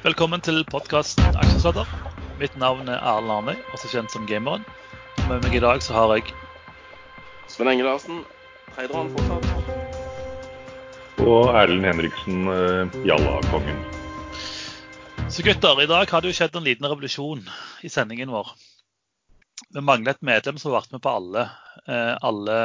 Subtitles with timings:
[0.00, 1.84] Velkommen til podkasten Aksjesladder.
[2.40, 4.62] Mitt navn er Erlend Arnøy, også kjent som Gameren.
[5.28, 6.30] Med meg i dag så har jeg
[7.52, 8.22] Sven Enge Larsen,
[8.72, 9.44] traderen fortsatt.
[11.20, 13.82] Og Erlend Henriksen, eh, Jalla-kongen.
[15.28, 17.44] Så gutter, i dag har det jo skjedd en liten revolusjon
[17.84, 18.54] i sendingen vår.
[19.68, 21.44] Vi mangler et medlem som har vært med på alle,
[21.84, 22.56] eh, alle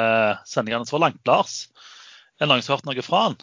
[0.47, 1.19] sendingene så langt.
[1.27, 1.67] Lars,
[2.39, 3.37] er det noen som har hørt noe fra han?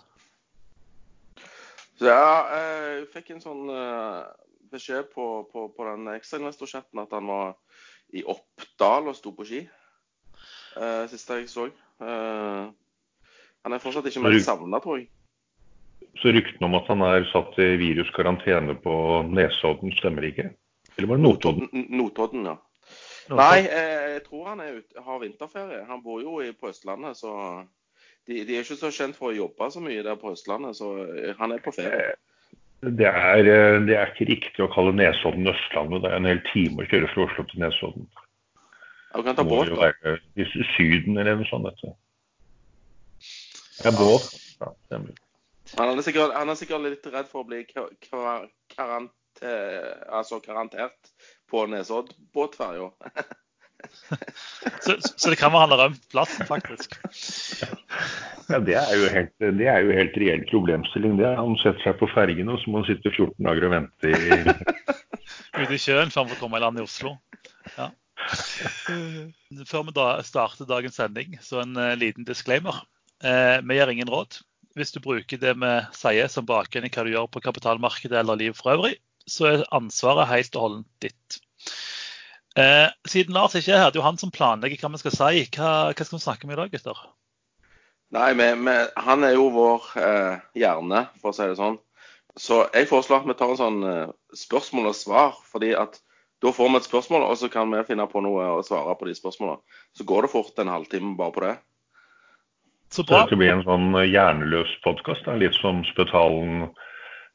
[1.99, 4.21] Så ja, eh, jeg fikk en sånn eh,
[4.73, 7.57] beskjed på, på, på den ekstrainvestorchatten at han var
[8.13, 9.63] i Oppdal og sto på ski.
[10.73, 11.67] Uh, siste jeg så.
[12.01, 12.73] Uh,
[13.63, 15.11] han er fortsatt ikke mer savna, tror jeg.
[16.21, 18.95] Så ryktene om at han er satt i viruskarantene på
[19.29, 20.51] Nesodden, stemmer ikke?
[20.97, 21.87] Eller var det Notodden?
[21.93, 22.57] Notodden, ja.
[23.33, 25.85] Nei, jeg, jeg tror han er ute, har vinterferie.
[25.89, 27.33] Han bor jo i, på Østlandet, så
[28.29, 30.93] de, de er ikke så kjent for å jobbe så mye der på Østlandet, så
[31.07, 32.13] eh, han er på ferie.
[32.83, 36.03] Det er, eh, det er ikke riktig å kalle Nesodden Østlandet.
[36.05, 38.07] Det er en hel time å kjøre fra Oslo til Nesodden.
[39.13, 40.15] Du kan ta båt, da.
[40.41, 41.67] i Syden eller noe sånt.
[41.69, 41.93] Dette.
[43.85, 44.31] Ja, båt.
[44.63, 45.19] Ja, stemmer.
[45.79, 49.53] Han er, sikkert, han er sikkert litt redd for å bli karantert ka- karante,
[50.13, 51.13] altså karantert
[51.51, 52.91] på Nesoddbåtferja.
[54.83, 56.97] Så, så det kan være han har rømt plassen, faktisk.
[58.51, 61.17] Ja, det er jo helt, det er jo helt reell problemstilling.
[61.21, 61.31] det.
[61.39, 64.41] Han setter seg på fergen, og så må han sitte 14 dager og vente i
[65.63, 67.15] Ute i sjøen før han får komme i land i Oslo.
[67.77, 67.91] Ja.
[69.69, 72.83] Før vi da starter dagens sending, så en uh, liten disclaimer.
[73.25, 74.41] Uh, vi gir ingen råd.
[74.79, 78.41] Hvis du bruker det vi sier som bakgrunn i hva du gjør på kapitalmarkedet eller
[78.41, 78.97] livet for øvrig,
[79.29, 81.41] så er ansvaret helt og holdent ditt.
[82.59, 85.15] Eh, siden Lars ikke er her, det er jo han som planlegger hva vi skal
[85.17, 85.45] si.
[85.57, 87.03] Hva, hva skal vi snakke om i dag, gutter?
[88.13, 91.79] Nei, men, men han er jo vår eh, hjerne, for å si det sånn.
[92.37, 95.39] Så jeg foreslår at vi tar en sånn eh, spørsmål og svar.
[95.49, 96.01] fordi at
[96.43, 99.07] da får vi et spørsmål, og så kan vi finne på noe å svare på
[99.07, 99.63] de spørsmålene.
[99.95, 101.57] Så går det fort en halvtime bare på det.
[102.93, 103.23] Så bra.
[103.23, 105.29] dette blir en sånn hjerneløs podkast.
[105.41, 106.67] Litt som Spetalen,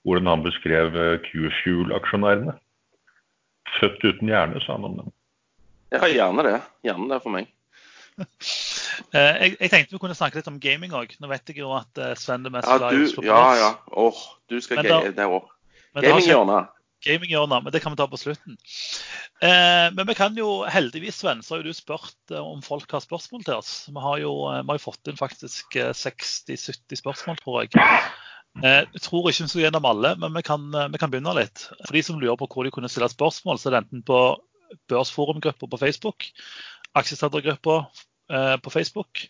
[0.06, 2.58] hvordan han beskrev eh, Q-Fuel-aksjonærene.
[3.80, 5.12] Født uten hjerne, sa han om dem.
[5.94, 6.56] Ja, gjerne det.
[6.88, 7.52] Gjerne det for meg.
[9.14, 11.12] Eh, jeg, jeg tenkte vi kunne snakke litt om gaming òg.
[11.22, 13.60] Nå vet jeg jo at eh, Sven er mest Ja, glad i Oslo ja, Press.
[13.62, 13.68] ja.
[14.02, 15.52] Åh, du skal Men da- det òg.
[16.02, 16.72] Gaminghjørnet.
[17.06, 18.58] Gaminghjørnet, men det kan vi ta på slutten.
[19.46, 22.90] Eh, men vi kan jo heldigvis, Sven, så har jo du spurt eh, om folk
[22.98, 23.74] har spørsmål til oss.
[23.94, 27.86] Vi har jo, vi har jo fått inn faktisk eh, 60-70 spørsmål, tror jeg.
[28.58, 31.36] Eh, jeg tror ikke vi skal gjennom alle, men vi kan, eh, vi kan begynne
[31.38, 31.68] litt.
[31.86, 34.20] For de som lurer på hvor de kunne stille spørsmål, så er det enten på
[34.90, 36.26] børsforumgruppa på Facebook,
[36.96, 37.78] aksjesladdergruppa
[38.30, 39.28] eh, på Facebook,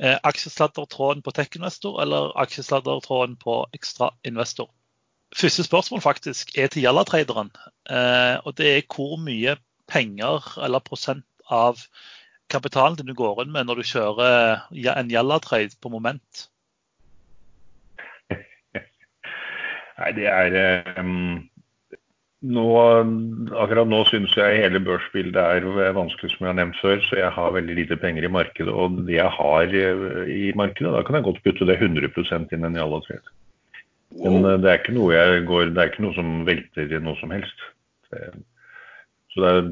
[0.00, 4.70] eh, aksjesladdertråden på TechInvestor eller aksjesladdertråden på ExtraInvestor.
[5.36, 7.52] Første spørsmål faktisk er til Jalla-traderen.
[7.90, 9.56] Eh, og det er hvor mye
[9.90, 11.78] penger eller prosent av
[12.50, 16.48] kapitalen din du går inn med når du kjører en Jalla-trade på moment.
[20.00, 21.42] Nei, det er um,
[22.40, 22.66] nå,
[23.60, 27.02] Akkurat nå syns jeg hele børsbildet er vanskelig, som jeg har nevnt før.
[27.04, 28.72] Så jeg har veldig lite penger i markedet.
[28.72, 32.70] Og det jeg har eh, i markedet, da kan jeg godt putte det 100% inn
[32.70, 33.20] i alle tre.
[34.24, 37.20] Men eh, det er ikke noe jeg går, det er ikke noe som velter noe
[37.20, 37.68] som helst.
[38.10, 39.68] Så det er,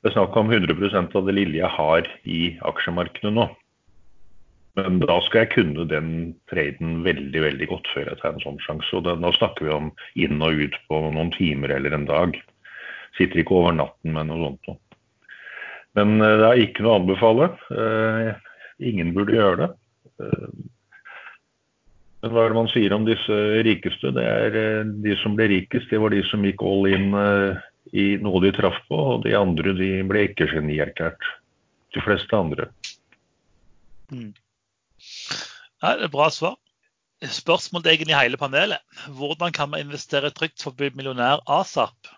[0.00, 3.48] det er snakk om 100% av det lille jeg har i aksjemarkedet nå.
[4.86, 6.12] Men da skal jeg kunne den
[6.50, 8.90] traden veldig veldig godt før jeg tar en sånn sjanse.
[8.96, 12.36] Og da, nå snakker vi om inn og ut på noen timer eller en dag.
[13.18, 14.90] Sitter ikke over natten med noe sånt.
[15.98, 17.48] Men eh, det er ikke noe å anbefale.
[17.74, 18.28] Eh,
[18.90, 19.70] ingen burde gjøre det.
[20.22, 20.52] Eh,
[22.20, 24.12] men hva er det man sier om disse rikeste?
[24.12, 27.14] Det er De som ble rikest, det var de som gikk all in
[27.96, 28.98] i noe de traff på.
[29.14, 31.24] Og de andre de ble ikke genierklært.
[31.96, 32.68] De fleste andre.
[35.80, 36.58] Ja, det er Bra svar.
[37.20, 38.80] Spørsmål til egentlig hele panelet.
[39.12, 42.08] Hvordan kan man investere trygt for å bli millionær asap?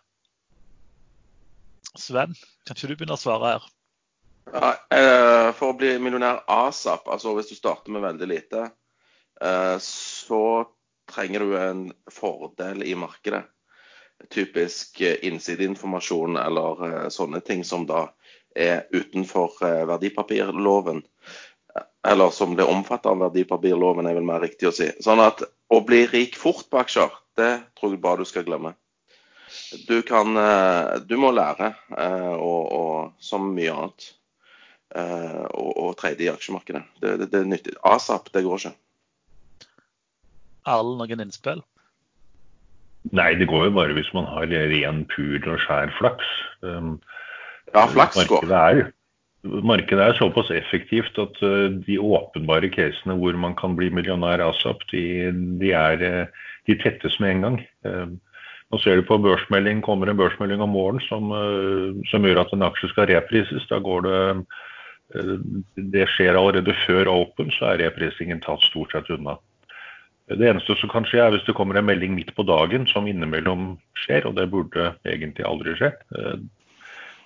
[1.98, 2.36] Sven,
[2.66, 3.66] kan ikke du begynne å svare her?
[4.52, 8.68] Eh, for å bli millionær asap, altså hvis du starter med veldig lite,
[9.40, 10.44] eh, så
[11.10, 13.42] trenger du en fordel i markedet.
[14.30, 18.06] Typisk eh, innsideinformasjon eller sånne ting som da
[18.54, 19.56] er utenfor
[19.88, 21.00] verdipapirloven.
[22.08, 24.88] Eller som blir omfattet av verdipapirloven, er vel mer riktig å si.
[25.04, 28.74] Sånn at å bli rik fort på aksjer, det tror jeg bare du skal glemme.
[29.88, 34.08] Du kan eh, Du må lære, eh, og, og som mye annet,
[34.96, 36.82] eh, å, å trade i aksjemarkedet.
[37.00, 37.76] Det, det, det er nyttig.
[37.86, 38.74] ASAP, det går ikke.
[40.72, 41.62] Erlend, noen innspill?
[43.12, 46.34] Nei, det går jo bare hvis man har ren, pur og skjær flaks.
[46.62, 46.96] Um,
[47.72, 48.42] Ja, flaks går.
[48.44, 48.92] markedet er,
[49.42, 54.84] markedet er såpass effektivt at uh, de åpenbare casene hvor man kan bli millionær asap,
[54.92, 55.30] de,
[55.60, 57.58] de, er, uh, de tettes med en gang.
[57.82, 58.18] Um,
[58.72, 61.32] nå ser du på børsmelding, kommer en børsmelding om morgenen som,
[62.08, 63.66] som gjør at en aksje skal reprises.
[63.68, 64.20] Da går det
[65.92, 69.34] Det skjer allerede før open, så er reprisingen tatt stort sett unna.
[70.30, 73.04] Det eneste som kan skje, er hvis det kommer en melding midt på dagen som
[73.10, 73.74] innimellom
[74.06, 75.92] skjer, og det burde egentlig aldri skje.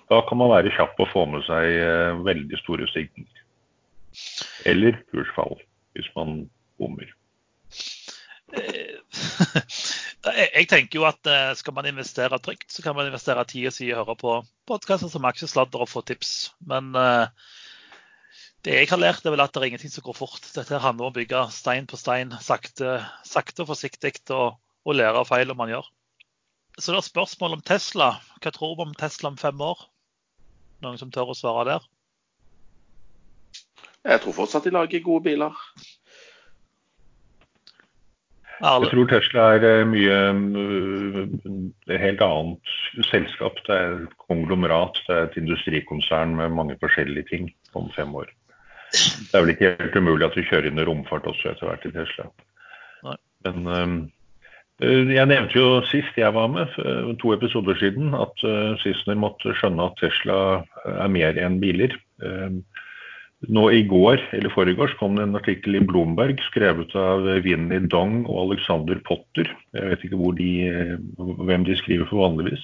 [0.07, 3.43] Da kan man være kjapp og få med seg eh, veldig store stigninger.
[4.71, 5.57] Eller kursfall,
[5.97, 6.45] hvis man
[6.79, 7.09] bommer.
[8.55, 8.95] Eh,
[10.55, 13.75] jeg tenker jo at eh, skal man investere trygt, så kan man investere tid og
[13.75, 14.37] si og høre på
[14.69, 16.53] podkaster som Aksjesladder og få tips.
[16.71, 16.95] Men
[18.63, 20.47] det jeg har lært, er vel at det er ingenting som går fort.
[20.55, 24.55] Dette handler om å bygge stein på stein, sakte, sakte og forsiktig, og,
[24.87, 25.91] og lære av feilene man gjør.
[26.79, 28.09] Så det er spørsmål om Tesla.
[28.39, 29.87] Hva tror du om Tesla om fem år?
[30.85, 31.85] Noen som tør å svare der?
[34.07, 35.55] Jeg tror fortsatt de lager gode biler.
[38.57, 41.17] Jeg tror Tesla er eh, mye eh,
[41.93, 42.71] et helt annet
[43.11, 43.59] selskap.
[43.67, 44.97] Det er et konglomerat.
[45.05, 48.31] Det er et industrikonsern med mange forskjellige ting om fem år.
[48.93, 51.85] Det er vel ikke helt umulig at vi kjører inn i romfart også etter hvert
[51.85, 52.29] i Tesla.
[53.05, 53.17] Nei.
[53.45, 53.97] Men um,
[54.79, 56.73] jeg nevnte jo sist jeg var med,
[57.21, 58.43] to episoder siden, at
[58.83, 60.41] Sissener måtte skjønne at Tesla
[60.85, 61.95] er mer enn biler.
[63.53, 68.23] Nå i går eller foregårs kom det en artikkel i Bloomberg skrevet av Vinnie Dong
[68.25, 69.51] og Alexander Potter.
[69.77, 70.53] Jeg vet ikke de,
[71.17, 72.63] hvem de skriver for vanligvis.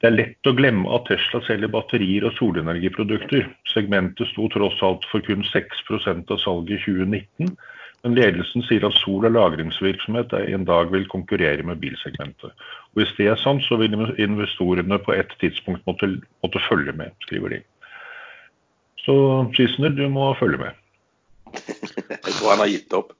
[0.00, 3.46] Det er lett å glemme at Tesla selger batterier og solenergiprodukter.
[3.68, 7.54] Segmentet sto tross alt for kun 6% av salget i 2019.
[8.02, 12.54] Men ledelsen sier at sol- og lagringsvirksomhet en dag vil konkurrere med bilsegmentet.
[12.90, 16.08] Og Hvis det er sant, så vil investorene på et tidspunkt måtte,
[16.42, 17.60] måtte følge med, skriver de.
[19.04, 19.14] Så
[19.56, 20.76] Skisner, du må følge med.
[22.10, 23.12] Jeg tror han har gitt opp.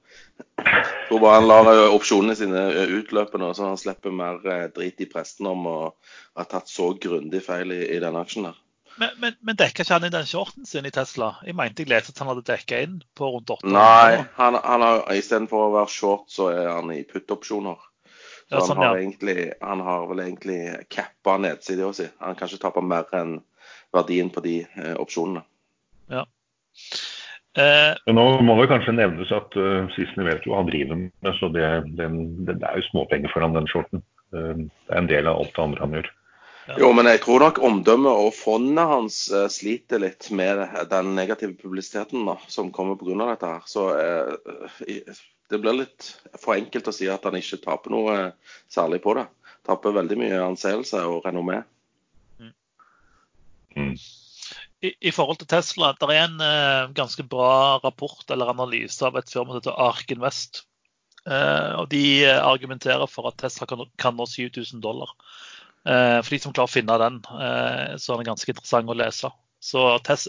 [0.61, 4.41] Jeg tror bare han lar eh, opsjonene sine eh, utløpe nå, så han slipper mer
[4.47, 5.77] eh, drit i presten om å
[6.37, 8.60] ha tatt så grundig feil i, i denne aksjen her.
[8.99, 11.35] Men, men, men dekka ikke han i den shorten sin i Tesla?
[11.47, 14.85] Jeg mente jeg leste at han hadde dekka inn på rundt 8 Nei, han, han
[14.85, 17.79] har, istedenfor å være short, så er han i put-opsjoner.
[18.51, 19.05] Så Ja, sånn, han, har ja.
[19.05, 20.59] egentlig, han har vel egentlig
[20.91, 22.09] cappa nedsida si.
[22.19, 23.37] Han kan ikke tape mer enn
[23.95, 25.45] verdien på de eh, opsjonene.
[27.59, 31.31] Eh, nå må det kanskje nevnes at uh, Sissener vet jo hva han driver med,
[31.35, 31.65] så det,
[31.99, 34.03] den, det, det er jo småpenger for han, den shorten.
[34.31, 36.11] Uh, det er en del av alt det andre han gjør.
[36.67, 40.61] Jo, men jeg tror nok omdømmet og fondet hans eh, sliter litt med
[40.91, 43.17] den negative publisiteten da, som kommer pga.
[43.31, 43.49] dette.
[43.49, 43.63] her.
[43.65, 45.21] Så eh,
[45.51, 49.17] det blir litt for enkelt å si at han ikke taper noe eh, særlig på
[49.17, 49.25] det.
[49.67, 51.61] Taper veldig mye anseelse og renommé.
[53.71, 53.93] Mm.
[54.83, 59.17] i, I forhold til Tesla, det er en eh, ganske bra rapport eller analyse av
[59.17, 60.65] et firma som heter Ark Invest.
[61.25, 65.13] Eh, og De eh, argumenterer for at Tesla kan, kan nå 7000 dollar.
[65.87, 68.97] Eh, for de som klarer å finne den, eh, så er den ganske interessant å
[68.97, 69.31] lese.
[69.61, 69.81] Så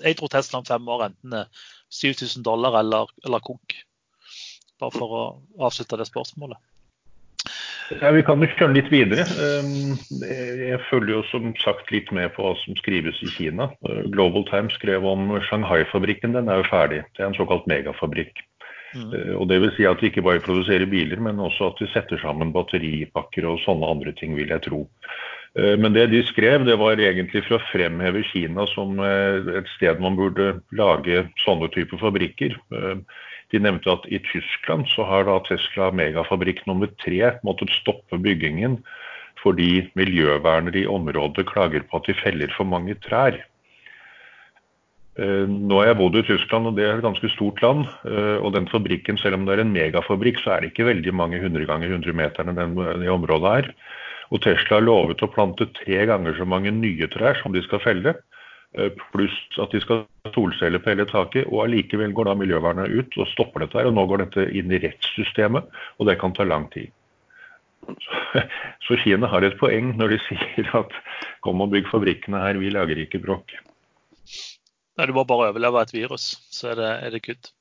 [0.04, 1.46] jeg tror Tesla om fem år enten er
[1.92, 3.76] 7000 dollar eller, eller konk.
[4.80, 5.24] Bare for å
[5.68, 6.60] avslutte det spørsmålet.
[8.00, 9.24] Ja, Vi kan jo kjøre litt videre.
[9.36, 13.68] Um, Jeg følger jo som sagt litt med på hva som skrives i Kina.
[14.14, 16.32] Global Times skrev om Shanghai-fabrikken.
[16.36, 17.02] Den er jo ferdig.
[17.12, 18.40] Det er en såkalt megafabrikk.
[18.94, 19.10] Mm.
[19.12, 21.90] Uh, Og det vil si at vi ikke bare produserer biler, men også at vi
[21.92, 24.86] setter sammen batteripakker og sånne andre ting, vil jeg tro.
[25.58, 29.68] Uh, Men det de skrev, det var egentlig for å fremheve Kina som uh, et
[29.76, 32.56] sted man burde lage sånne typer fabrikker.
[32.72, 33.02] Uh,
[33.52, 38.78] De nevnte at i Tyskland så har da Tesla megafabrikk nummer tre måttet stoppe byggingen
[39.42, 43.36] fordi miljøvernere i området klager på at de feller for mange trær.
[45.18, 47.88] Eh, Nå har jeg bodd i Tyskland, og det er et ganske stort land.
[48.06, 51.12] eh, Og den fabrikken, selv om det er en megafabrikk, så er det ikke veldig
[51.12, 53.74] mange hundre ganger hundre meterne den, det området er.
[54.32, 57.82] Og Tesla har lovet å plante tre ganger så mange nye trær som de skal
[57.84, 58.14] felle.
[58.78, 61.44] eh, Pluss at de skal ha solceller på hele taket.
[61.52, 63.90] Og allikevel går da miljøvernet ut og stopper dette her.
[63.90, 65.68] Og nå går dette inn i rettssystemet,
[66.00, 66.88] og det kan ta lang tid.
[68.86, 70.96] Så- Kina har et poeng når de sier at
[71.44, 73.52] kom og bygg fabrikkene her, vi lager ikke bråk.
[74.96, 77.52] Nei, du må bare overleve et virus, så er det, er det good.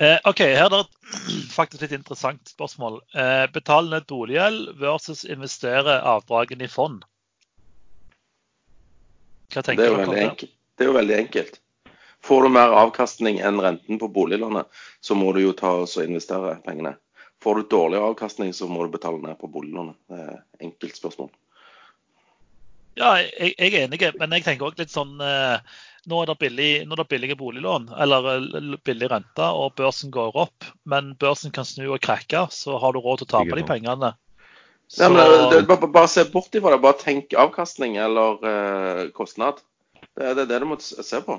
[0.00, 3.00] Eh, OK, her er det et faktisk litt interessant spørsmål.
[3.12, 7.02] Eh, Betal ned boliggjeld versus investere avdragene i fond.
[9.50, 10.24] Hva Det tenker er, jo dere om det?
[10.30, 10.54] enkelt.
[10.78, 11.60] det er jo veldig enkelt.
[12.24, 14.68] Får du mer avkastning enn renten på boliglånet,
[15.00, 16.94] så må du jo ta og investere pengene.
[17.40, 19.96] Får du dårlig avkastning, så må du betale ned på boliglånet.
[20.08, 21.30] Det er enkelt spørsmål.
[23.00, 25.78] Ja, jeg, jeg er enig, men jeg tenker også litt sånn eh,
[26.10, 30.10] Nå er det, billig, nå er det billige boliglån, eller eh, billig rente, og børsen
[30.14, 30.66] går opp.
[30.90, 34.14] Men børsen kan snu og krekke, så har du råd til å tape de pengene.
[34.90, 35.04] Så...
[35.04, 35.20] Ja, men
[35.52, 36.80] det, bare, bare, se bort ifra det.
[36.82, 39.62] Bare tenk avkastning eller uh, kostnad.
[40.18, 41.36] Det, det er det du må se på.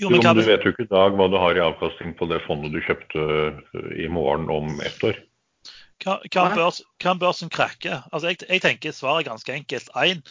[0.00, 2.30] Jo, men jo, du vet jo ikke i dag hva du har i avkastning på
[2.30, 5.20] det fondet du kjøpte eh, i morgen om ett år.
[6.02, 8.00] Kan, børs, kan børsen krekke?
[8.10, 9.92] Altså, jeg, jeg, tenker svaret er ganske enkelt.
[10.00, 10.24] Én,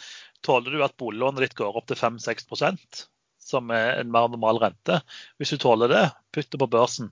[0.44, 3.06] tåler du at boliglånet ditt går opp til 5-6
[3.42, 5.00] som er en mer normal rente?
[5.38, 7.10] Hvis du tåler det, putt det på børsen.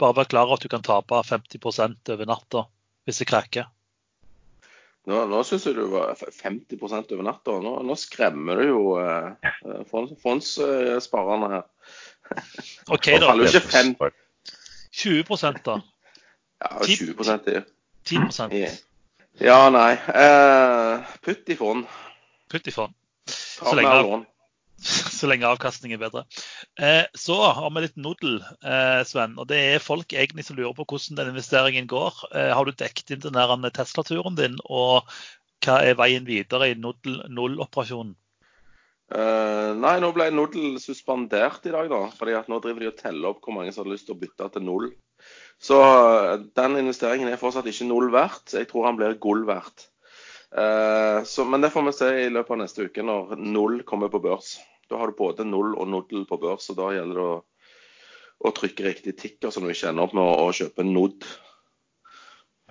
[0.00, 1.60] Bare vær klar over at du kan tape 50
[2.14, 2.66] over natta
[3.08, 3.68] hvis det krekker.
[5.08, 7.56] Nå, nå syns jeg du var 50 over natta.
[7.64, 9.32] Nå, nå, skremmer du jo eh,
[9.90, 11.64] fondssparerne her.
[12.92, 13.32] OK, da.
[13.34, 13.94] Det ikke 5.
[15.00, 15.80] 20% da.
[16.60, 17.16] Ja, 20
[17.48, 17.60] i.
[18.10, 18.56] 10%
[19.40, 19.92] Ja, nei.
[19.96, 21.88] Eh, putt i fond.
[22.52, 22.94] Putt i fond.
[23.30, 24.24] Så lenge,
[25.18, 26.24] så lenge avkastningen er bedre.
[26.80, 29.36] Eh, så har vi litt nodel, eh, Sven.
[29.38, 32.24] og Det er folk egentlig som lurer på hvordan den investeringen går.
[32.34, 35.04] Eh, har du dekket inn den Tesla-turen din, og
[35.64, 38.16] hva er veien videre i null-operasjonen?
[39.10, 42.04] Uh, nei, nå ble Nodel suspendert i dag, da.
[42.14, 44.20] fordi at nå driver de og teller opp hvor mange som har lyst til å
[44.20, 44.92] bytte til null.
[45.58, 48.54] Så uh, den investeringen er fortsatt ikke null verdt.
[48.54, 49.88] Jeg tror han blir gull verdt.
[50.54, 54.14] Uh, så, men det får vi se i løpet av neste uke når null kommer
[54.14, 54.60] på børs.
[54.90, 57.36] Da har du både null og noddel på børs, og da gjelder det å,
[58.42, 61.28] å trykke riktig tikker, så du ikke ender opp med å, å kjøpe Nod.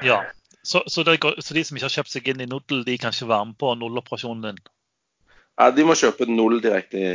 [0.03, 0.19] Ja,
[0.63, 3.15] så, så, det, så, de som ikke har kjøpt seg inn i noddel, de kan
[3.15, 4.61] ikke være med på nulloperasjonen din?
[5.59, 7.09] Ja, De må kjøpe null direkte i,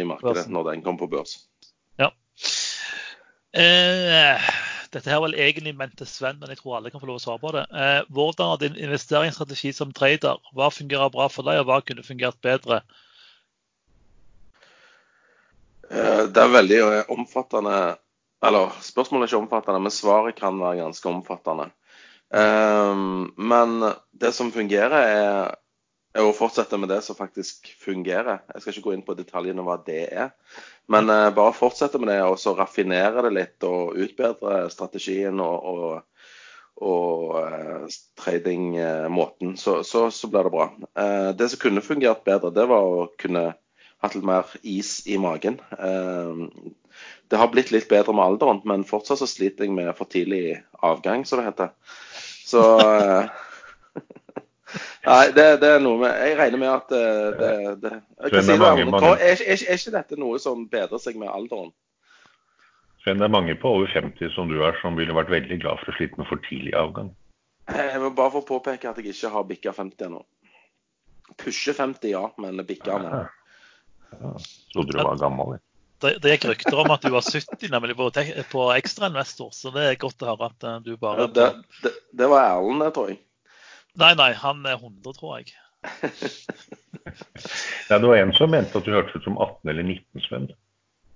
[0.00, 0.54] i markedet Børsen.
[0.54, 1.36] når den kommer på børs.
[1.98, 2.10] Ja.
[3.54, 4.48] Eh,
[4.94, 7.20] dette her er vel egentlig ment til Sven, men jeg tror alle kan få lov
[7.20, 7.66] å svare på det.
[7.70, 10.42] Eh, hvordan har din investeringsstrategi som trader?
[10.54, 12.82] Hva fungerer bra for deg, og hva kunne fungert bedre?
[15.90, 17.78] Eh, det er veldig eh, omfattende
[18.46, 21.66] Eller spørsmålet er ikke omfattende, men svaret kan være ganske omfattende.
[22.32, 23.00] Eh,
[23.36, 23.74] men
[24.22, 24.94] det som fungerer,
[26.14, 28.40] er å fortsette med det som faktisk fungerer.
[28.54, 30.30] Jeg skal ikke gå inn på detaljene hva det er.
[30.90, 35.68] Men uh, bare fortsette med det og så raffinere det litt og utbedre strategien og,
[35.70, 36.24] og,
[36.82, 39.54] og tradingmåten.
[39.60, 40.66] Så, så, så, blir det bra.
[41.38, 43.52] Det som kunne fungert bedre, det var å kunne
[44.00, 45.60] hatt litt mer is i magen.
[47.30, 50.56] det har blitt litt bedre med alderen, men fortsatt så sliter jeg med for tidlig
[50.82, 51.74] avgang, som det heter.
[52.46, 52.64] Så
[55.04, 57.92] Nei, det, det, er noe med Jeg regner med at det, det,
[58.22, 59.14] jeg kan si mange, mange...
[59.16, 61.72] Er, er, er, ikke dette noe som bedrer seg med alderen?
[63.02, 65.80] Sven, det er mange på over 50 som du er, som ville vært veldig glad
[65.80, 67.14] for å slite med for tidlig avgang.
[67.70, 70.20] Jeg vil bare få påpeke at jeg ikke har bikka 50 ennå.
[71.40, 73.28] Pusher 50, ja, men bikka den.
[74.18, 74.36] Ja.
[74.72, 75.58] Trodde du var gammel.
[76.00, 78.06] Det, det gikk rykter om at du var 70 nemlig på,
[78.52, 81.48] på ekstrainvestor, så det er godt å høre at eh, du bare ja, det,
[81.84, 83.20] det, det, var Erlend, det, tror jeg.
[84.00, 85.52] Nei, nei, han er 100, tror jeg.
[87.90, 90.48] ja, det var en som mente at du hørtes ut som 18 eller 19, Sven.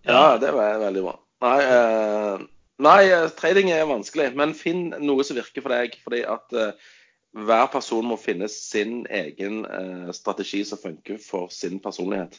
[0.05, 1.15] Ja, det var veldig bra.
[1.45, 2.45] Nei, eh,
[2.85, 5.97] nei, eh, trading er vanskelig, men finn noe som virker for deg.
[6.05, 6.77] fordi at eh,
[7.35, 12.37] hver person må finne sin egen eh, strategi som funker for sin personlighet.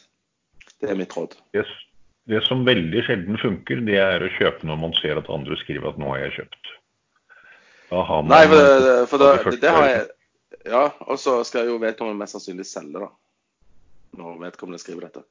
[0.82, 1.36] Det er mitt råd.
[1.56, 1.70] Yes.
[2.26, 5.92] Det som veldig sjelden funker, det er å kjøpe når man ser at andre skriver
[5.92, 6.72] at 'nå har jeg kjøpt'.
[7.94, 10.06] Har Nei, for, for da, det, det, har jeg,
[10.66, 13.10] ja, og så skal jo vedkommende mest sannsynlig selge, da.
[14.18, 15.22] Når vedkommende skriver dette.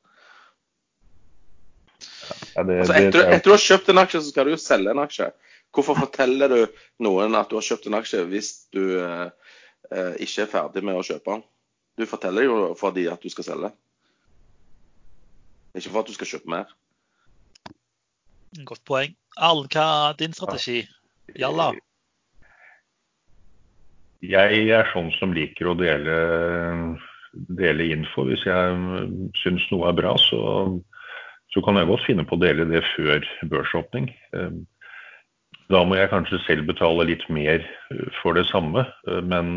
[2.56, 4.62] Ja, det, altså, etter, det, etter, du har kjøpt en aksje, så skal du jo
[4.62, 5.28] selge en aksje.
[5.76, 6.62] Hvorfor forteller du
[7.04, 9.28] noen at du har kjøpt en aksje hvis du eh,
[9.92, 11.44] eh ikke er ferdig med å kjøpe den?
[12.00, 13.72] Du forteller jo fordi at du skal selge.
[15.76, 16.70] Ikke for at du skal kjøpe mer.
[18.64, 19.16] Godt poeng.
[19.36, 20.86] Arlen, hva er din strategi?
[21.36, 21.74] Jalla?
[24.26, 26.16] Jeg er sånn som liker å dele,
[27.60, 28.24] dele info.
[28.30, 28.78] Hvis jeg
[29.42, 30.40] syns noe er bra, så,
[31.52, 34.08] så, kan jeg godt finne på å dele det før børsåpning.
[35.74, 37.66] Da må jeg kanskje selv betale litt mer
[38.22, 38.86] for det samme,
[39.28, 39.52] men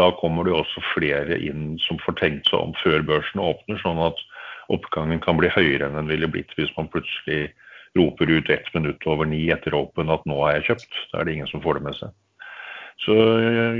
[0.00, 4.00] da kommer det også flere inn som får tenkt seg om før børsen åpner, sånn
[4.06, 4.22] at
[4.72, 7.52] oppgangen kan bli høyere enn den ville blitt hvis man plutselig
[7.98, 11.00] roper ut ett minutt over ni etter åpen at nå har jeg kjøpt.
[11.12, 12.14] Da er det ingen som får det med seg.
[13.02, 13.16] Så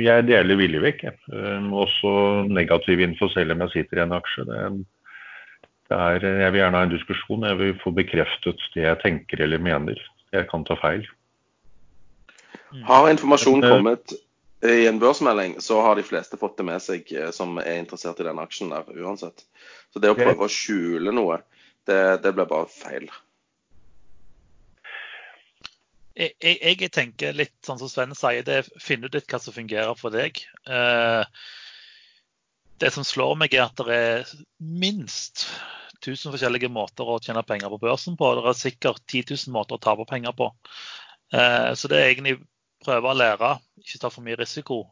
[0.03, 1.05] jeg deler villig vekk.
[1.33, 2.13] Ehm, også
[2.51, 4.45] negativ info selv om jeg sitter i en aksje.
[4.49, 4.61] Det,
[5.93, 7.49] det er, jeg vil gjerne ha en diskusjon.
[7.49, 10.01] Jeg vil få bekreftet det jeg tenker eller mener.
[10.35, 11.07] Jeg kan ta feil.
[12.89, 14.15] Har informasjonen eh, kommet
[14.63, 18.21] i en børsmelding, så har de fleste fått det med seg eh, som er interessert
[18.23, 19.45] i den aksjen der uansett.
[19.91, 21.41] Så det å prøve å skjule noe,
[21.89, 23.09] det, det blir bare feil.
[26.15, 29.41] Jeg, jeg, jeg tenker litt sånn som Sven sier, det er finne ut litt hva
[29.43, 30.39] som fungerer for deg.
[30.69, 31.43] Eh,
[32.83, 35.49] det som slår meg, er at det er minst
[36.03, 38.31] 1000 forskjellige måter å tjene penger på børsen på.
[38.39, 40.51] Det er sikkert 10 000 måter å tape penger på.
[41.33, 42.39] Eh, så det er egentlig
[42.85, 44.83] prøve å lære, ikke ta for mye risiko.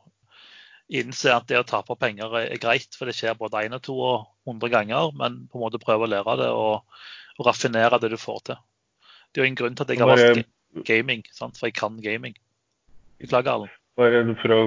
[1.00, 3.94] Innse at det å tape penger er greit, for det skjer både én og to
[4.02, 5.12] og hundre ganger.
[5.16, 7.02] Men på en måte prøve å lære det og,
[7.38, 8.62] og raffinere det du får til.
[9.30, 11.58] Det er jo en grunn til at jeg har valgt gaming, sant?
[11.58, 12.34] for jeg kan gaming.
[13.22, 13.79] Beklager, Erlend.
[14.00, 14.60] For å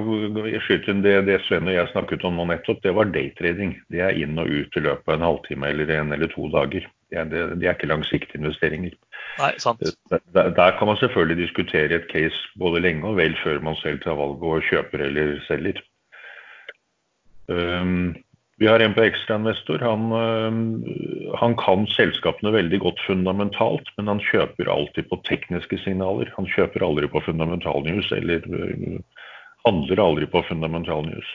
[0.62, 3.72] skyte inn det, det Sven og jeg snakket om nå nettopp, det var daytrading.
[3.90, 6.86] Det er inn og ut i løpet av en halvtime eller en eller to dager.
[7.10, 8.94] Det er, det, det er ikke langsiktige investeringer.
[9.40, 9.82] Nei, sant.
[10.12, 14.04] Der, der kan man selvfølgelig diskutere et case både lenge og vel før man selv
[14.04, 15.82] tar valget og kjøper eller selger.
[17.50, 18.14] Um,
[18.56, 19.82] vi har en på ekstrainvestor.
[19.82, 20.84] Han, um,
[21.40, 26.30] han kan selskapene veldig godt fundamentalt, men han kjøper alltid på tekniske signaler.
[26.36, 28.46] Han kjøper aldri på fundamental news, eller
[29.66, 31.32] handler aldri på fundamental news.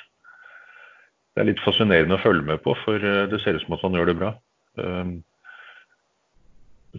[1.36, 3.84] Det er litt fascinerende å følge med på, for uh, det ser ut som at
[3.84, 4.38] han gjør det bra.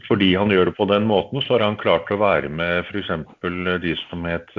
[0.06, 3.08] Fordi han gjør det på den måten, så har han klart å være med f.eks.
[3.82, 3.94] de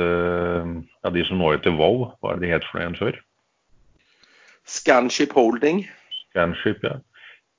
[0.02, 2.16] ja, de som nå heter Wow.
[2.20, 3.20] Hva er det de het for noe igjen før?
[4.72, 5.84] Scanship Holding.
[6.32, 6.98] Scanship, ja.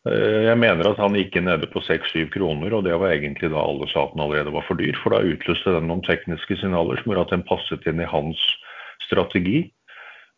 [0.08, 3.60] Eh, Jeg mener at han gikk nede på 6-7 kroner, og det var egentlig da
[3.62, 4.96] alle sa at den allerede var for dyr.
[5.02, 8.40] For da utløste den noen tekniske signaler som gjorde at den passet inn i hans
[9.06, 9.68] strategi.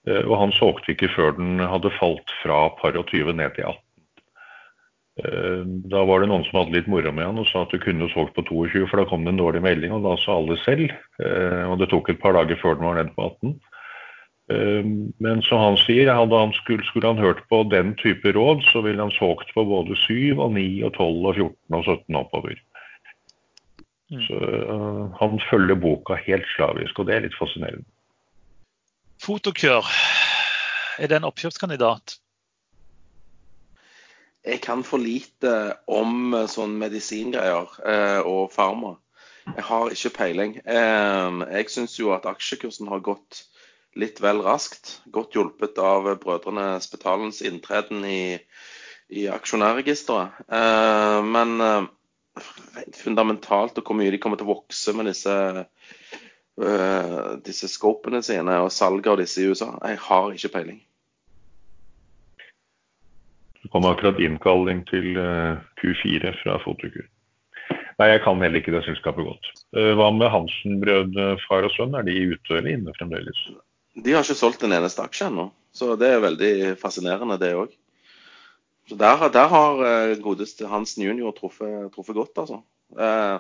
[0.09, 3.71] Eh, Og han solgte ikke før den hadde falt fra par og 20 ned til
[3.71, 3.81] 18.
[5.25, 5.63] Eh,
[5.95, 8.11] Da var det noen som hadde litt moro med han og sa at du kunne
[8.11, 10.91] solgt på 22, for da kom det en dårlig melding, og da sa alle selv.
[11.71, 13.55] Og det tok et par dager før den var nede på 18.
[14.53, 14.85] Eh,
[15.19, 18.85] Men som han sier, hadde han skulle, skulle han hørt på den type råd, så
[18.85, 22.59] ville han solgt på både 7 og 9 og 12 og 14 og 17 oppover.
[24.13, 24.21] Mm.
[24.27, 24.35] Så
[24.69, 27.89] uh, han følger boka helt slavisk, og det er litt fascinerende.
[29.25, 29.89] Fotokør,
[30.99, 32.19] er det en oppkjøpskandidat?
[34.45, 38.99] Jeg kan for lite om sånne sånn medisingreier eh, og farma.
[39.47, 40.59] Jeg har ikke peiling.
[40.61, 43.47] Eh, jeg syns jo at aksjekursen har gått
[43.99, 45.01] litt vel raskt.
[45.13, 48.39] Godt hjulpet av brødrene Spetalens inntreden i,
[49.15, 50.41] i aksjonærregisteret.
[50.49, 51.87] Eh, men eh,
[52.99, 58.59] fundamentalt og hvor mye de kommer til å vokse med disse eh, disse scopene sine
[58.63, 60.83] og salget av disse i USA, jeg har ikke peiling.
[63.63, 67.07] Det kom akkurat innkalling til eh, Q4 fra Fotokur.
[67.95, 69.53] Nei, jeg kan heller ikke det selskapet godt.
[69.79, 71.15] Eh, Hva med Hansen-brød,
[71.47, 71.95] far og sønn?
[71.95, 73.39] Er de ute eller inne fremdeles?
[73.95, 77.75] De har ikke solgt en eneste aksje ennå, så det er veldig fascinerende, det òg.
[78.89, 82.61] Så der, der har eh, godeste Hansen junior truffet, truffet godt, altså.
[83.01, 83.39] Eh,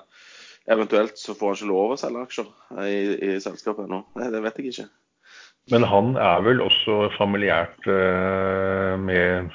[0.72, 2.52] eventuelt så får han ikke lov å selge aksjer
[2.88, 3.00] i,
[3.34, 4.04] i selskapet ennå.
[4.16, 4.86] Det, det vet jeg ikke.
[5.72, 9.52] Men han er vel også familiært eh, med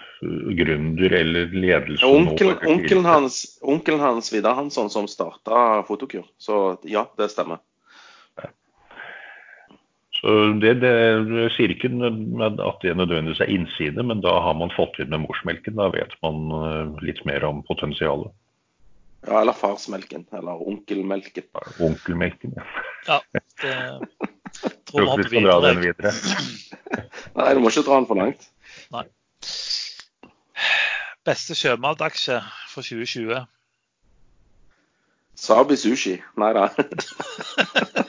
[0.58, 6.80] gründer eller ledelse Ja, Onkel, onkelen hans, onkelen hans Vidar Hansson som starta Fotokur, så
[6.90, 7.62] ja, det stemmer.
[10.20, 15.00] Så det, det sier ikke at det nødvendigvis er innside, men da har man fått
[15.00, 15.78] inn med morsmelken.
[15.80, 18.34] Da vet man eh, litt mer om potensialet.
[19.28, 21.48] Ja, eller farsmelken, eller onkelmelken.
[21.84, 22.68] Onkelmelken, ja.
[23.08, 23.20] Ja,
[23.62, 23.76] det
[24.90, 26.14] Tror tror vi skal dra den videre.
[27.36, 28.48] Nei, du må ikke dra den for langt.
[28.96, 29.06] Nei.
[31.28, 32.40] Beste sjømataksje
[32.72, 33.44] for 2020.
[35.40, 36.18] Sabi Sushi.
[36.40, 36.68] Nei da.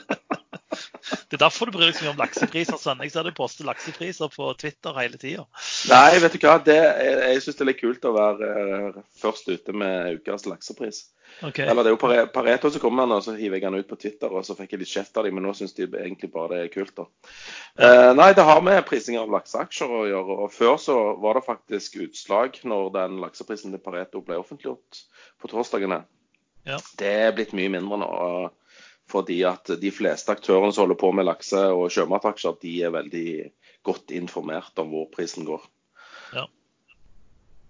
[1.31, 2.75] Det er derfor du bryr deg så mye om laksepriser.
[2.75, 3.01] Sånn.
[3.05, 5.45] Jeg ser du poster laksepriser på Twitter hele tida.
[5.87, 6.57] Nei, vet du hva.
[6.59, 10.43] Det, jeg jeg syns det er litt kult å være eh, først ute med ukas
[10.49, 10.99] laksepris.
[11.39, 11.63] Okay.
[11.71, 13.87] Eller det er jo Pareto som kommer med den, og så hiver jeg den ut
[13.87, 16.33] på Twitter, og så fikk jeg litt kjeft av dem, men nå syns de egentlig
[16.33, 17.07] bare det er kult, da.
[17.79, 20.39] Eh, nei, det har med prising av lakseaksjer å gjøre.
[20.43, 25.05] Og før så var det faktisk utslag når den lakseprisen til Pareto ble offentliggjort
[25.39, 26.03] på torsdagene.
[26.67, 26.83] Ja.
[26.99, 28.11] Det er blitt mye mindre nå.
[28.11, 28.57] og
[29.11, 33.27] Fordi at de fleste aktørene som holder på med lakse- og sjømataksjer, de er veldig
[33.83, 35.63] godt informert om hvor prisen går.
[36.35, 36.47] Ja.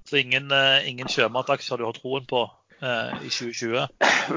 [0.10, 2.43] Så ingen, eh, ingen sjømataksjer du har troen på
[2.82, 3.88] eh, i 2020?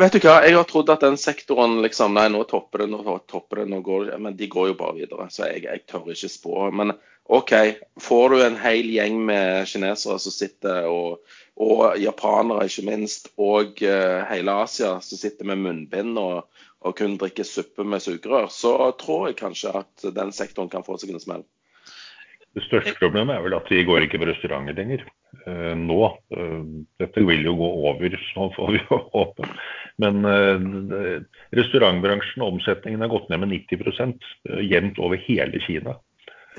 [0.01, 3.19] Vet du hva, jeg har trodd at den sektoren liksom Nei, nå topper det, nå
[3.31, 5.29] topper det, nå går det Men de går jo bare videre.
[5.35, 6.55] Så jeg, jeg tør ikke spå.
[6.73, 6.95] Men
[7.29, 7.53] OK,
[8.01, 11.23] får du en hel gjeng med kinesere som sitter og,
[11.57, 16.45] og japanere ikke minst, og uh, hele Asia som sitter med munnbind og,
[16.85, 20.99] og kun drikker suppe med sugerør, så tror jeg kanskje at den sektoren kan få
[21.01, 21.47] seg en smell.
[22.55, 25.01] Det største problemet er vel at de går ikke på restauranter lenger
[25.49, 26.01] uh, nå.
[26.29, 26.61] Uh,
[27.01, 29.49] dette vil jo gå over, så får vi håpe.
[30.05, 31.23] Men uh,
[31.57, 35.97] restaurantbransjen, omsetningen har gått ned med 90 uh, jevnt over hele Kina.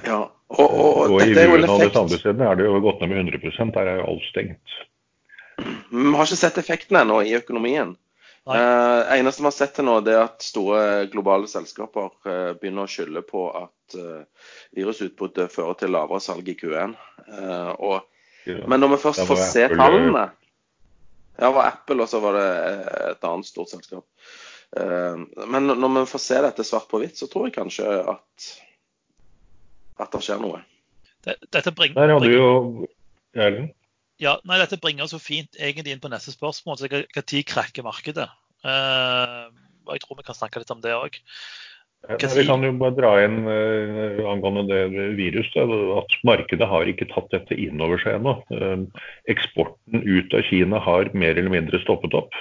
[0.04, 3.12] Ja, og, og, og i Wuhan og disse andre stedene er det jo gått ned
[3.12, 4.76] med 100 Der er jo alt stengt.
[5.58, 7.96] Vi har ikke sett effekten ennå i økonomien.
[8.46, 12.86] Uh, eneste vi har sett til nå, det er at store globale selskaper uh, begynner
[12.86, 16.94] å skylde på at uh, virusutbruddet fører til lavere salg i Q1.
[17.26, 20.28] Uh, og, ja, men når vi først får se Apple, tallene
[21.40, 22.46] Ja, det var Apple, og så var det
[23.16, 24.06] et annet stort selskap.
[24.76, 28.48] men når vi får se dette svart på hvitt, så tror jeg kanskje at
[30.02, 30.62] at det skjer noe.
[31.26, 32.88] Dette bringer, Der hadde jo
[33.36, 33.74] Erlend?
[34.22, 36.78] Ja, nei, Dette bringer så fint egentlig inn på neste spørsmål.
[36.80, 38.30] så Når krekker markedet?
[38.66, 39.52] Uh,
[39.92, 41.18] jeg tror vi kan snakke litt om det òg.
[42.06, 45.58] Ja, vi kan jo bare dra inn uh, angående det viruset,
[45.98, 48.38] at markedet har ikke tatt dette inn over seg ennå.
[48.54, 48.86] Uh,
[49.32, 52.34] eksporten ut av Kina har mer eller mindre stoppet opp.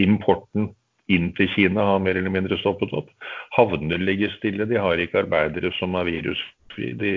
[0.00, 0.72] importen
[1.10, 3.10] inn til Kina har mer eller mindre stoppet opp.
[3.56, 6.92] Havner ligger stille, de har ikke arbeidere som er virusfri.
[7.00, 7.14] De,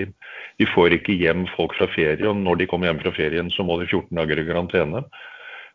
[0.58, 3.66] de, får ikke hjem folk fra ferie, og når de kommer hjem fra ferien så
[3.66, 5.04] må de 14 dager i karantene.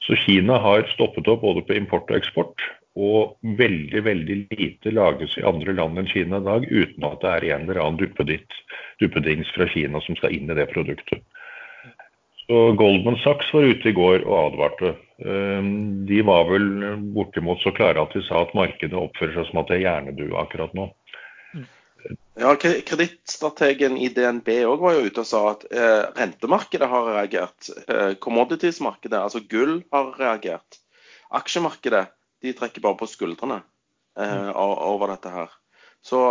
[0.05, 2.69] Så Kina har stoppet opp både på import og eksport.
[2.99, 7.33] Og veldig veldig lite lages i andre land enn Kina i dag uten at det
[7.35, 8.41] er en eller annen
[8.99, 11.21] duppedings fra Kina som skal inn i det produktet.
[12.49, 14.95] Så Goldman Sachs var ute i går og advarte.
[15.21, 16.65] Ehm, de var vel
[17.13, 20.39] bortimot så klare at de sa at markedet oppfører seg som at det er hjernedue
[20.41, 20.87] akkurat nå.
[22.39, 27.69] Ja, Kredittstrategen i DNB også var jo ute og sa at eh, rentemarkedet har reagert.
[27.85, 30.79] Eh, commoditiesmarkedet, altså gull, har reagert.
[31.37, 32.07] Aksjemarkedet
[32.41, 33.59] de trekker bare på skuldrene
[34.17, 35.53] eh, over dette her.
[36.01, 36.23] Så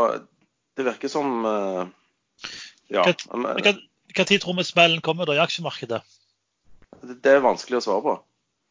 [0.75, 1.85] det virker som eh,
[2.91, 3.07] Ja.
[3.07, 3.79] Hva
[4.27, 6.01] tid tror vi smellen kommer da i aksjemarkedet?
[7.23, 8.15] Det er vanskelig å svare på.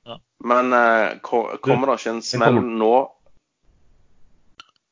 [0.08, 0.18] Ja.
[0.44, 2.96] Men uh, kommer det ikke en smell nå?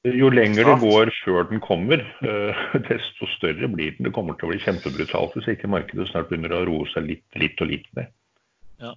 [0.05, 4.05] Jo lenger det går før den kommer, uh, desto større blir den.
[4.07, 7.25] Det kommer til å bli kjempebrutalt hvis ikke markedet snart begynner å roe seg litt,
[7.41, 8.13] litt og litt ned.
[8.83, 8.93] Ja.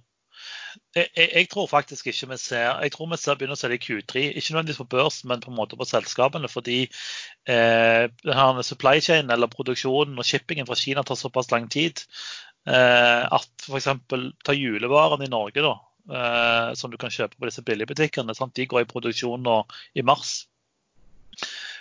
[0.95, 3.79] Jeg, jeg, tror faktisk ikke vi ser Jeg tror vi ser, begynner å se det
[3.79, 4.23] i Q3.
[4.37, 6.49] Ikke nødvendigvis på børsen, men på en måte på selskapene.
[6.51, 6.79] Fordi
[7.47, 12.03] eh, supply chain eller produksjonen og shippingen fra Kina tar såpass lang tid
[12.67, 13.87] eh, at f.eks.
[14.43, 15.73] ta julevarene i Norge, da,
[16.11, 18.55] eh, som du kan kjøpe på disse billigbutikkene, sant?
[18.55, 19.61] de går i produksjon nå
[19.95, 20.43] i mars.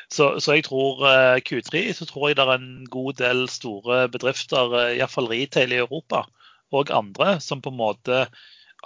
[0.09, 4.07] Så, så, jeg tror eh, Q3 så tror jeg det er en god del store
[4.13, 6.25] bedrifter, eh, iallfall retail i Europa,
[6.73, 8.23] og andre, som på en måte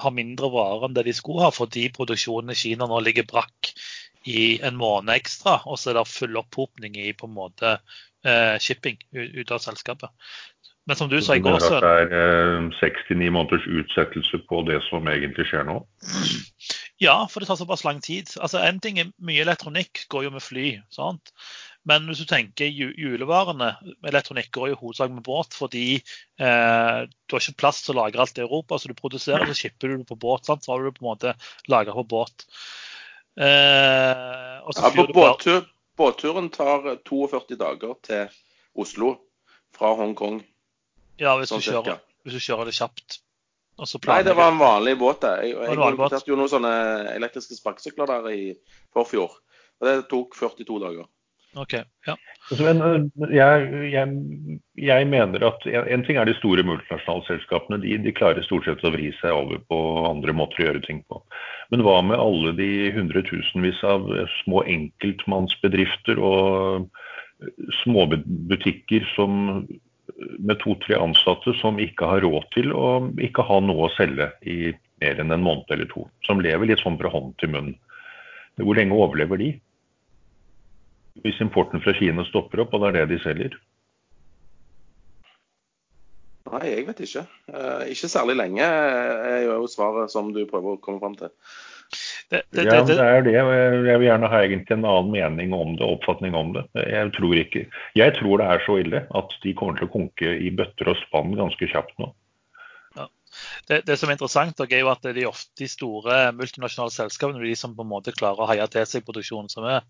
[0.02, 3.72] har mindre varer enn det de skulle ha, fordi produksjonen i Kina nå ligger brakk
[4.28, 8.56] i en måned ekstra, og så er det full opphopning i på en måte eh,
[8.62, 10.10] shipping ut av selskapet.
[10.86, 14.64] Men som du sa i går, så Det er seks til ni måneders utsettelse på
[14.66, 15.76] det som egentlig skjer nå?
[17.02, 18.30] Ja, for det tar såpass lang tid.
[18.40, 20.80] Altså, En ting er mye elektronikk går jo med fly.
[20.90, 21.30] sant?
[21.86, 23.72] Men hvis du tenker julevarene,
[24.06, 28.22] elektronikk går jo hovedsak med båt fordi eh, du har ikke plass til å lagre
[28.22, 28.78] alt i Europa.
[28.78, 30.46] Så du produserer så skipper du det på båt.
[30.46, 30.66] Sant?
[30.66, 31.36] Så har du det på en måte
[31.70, 32.46] lagra på båt.
[33.40, 34.16] Eh,
[34.76, 35.64] ja, på båttur,
[35.96, 38.28] båtturen tar 42 dager til
[38.74, 39.14] Oslo
[39.76, 40.42] fra Hongkong.
[41.20, 43.22] Ja, hvis, sånn du, kjører, hvis du kjører det kjapt.
[44.06, 45.24] Nei, det var en vanlig båt.
[45.24, 46.74] Jeg, jeg, jeg importerte jo noen sånne
[47.14, 48.44] elektriske sparkesykler der i
[48.94, 49.40] forfjor.
[49.80, 51.08] Og det tok 42 dager.
[51.54, 51.72] Ok,
[52.06, 52.14] ja.
[52.60, 54.12] Men eh, jeg, jeg,
[54.80, 57.80] jeg, mener at en, en, ting er de store multinasjonale selskapene.
[57.82, 61.02] De, de, klarer stort sett å vri seg over på andre måter å gjøre ting
[61.12, 61.20] på.
[61.72, 64.04] Men hva med alle de hundretusenvis av
[64.42, 66.90] små enkeltmannsbedrifter og
[67.80, 69.64] småbutikker som
[70.38, 72.88] med to-tre ansatte som ikke har råd til å
[73.24, 76.04] ikke ha noe å selge i mer enn en måned eller to.
[76.28, 77.72] Som lever litt sånn fra hånd til munn.
[78.60, 79.54] Hvor lenge overlever de?
[81.20, 83.56] hvis importen fra Kina stopper opp, og det er det de selger?
[86.52, 87.26] Nei, jeg vet ikke.
[87.48, 91.32] Eh, ikke særlig lenge er jo svaret som du prøver å komme fram til.
[92.32, 93.32] Det, det, ja, det er det.
[93.36, 96.64] Jeg vil gjerne ha egentlig en annen mening om det, oppfatning om det.
[96.80, 97.66] Jeg tror ikke
[97.98, 101.00] Jeg tror det er så ille at de kommer til å konke i bøtter og
[101.02, 102.08] spann ganske kjapt nå.
[102.96, 103.06] Ja.
[103.68, 107.52] det, det, som er interessant, er jo at de, ofte, de store multinasjonale selskapene er
[107.52, 109.84] de som på en måte klarer å heie til seg produksjonen som er.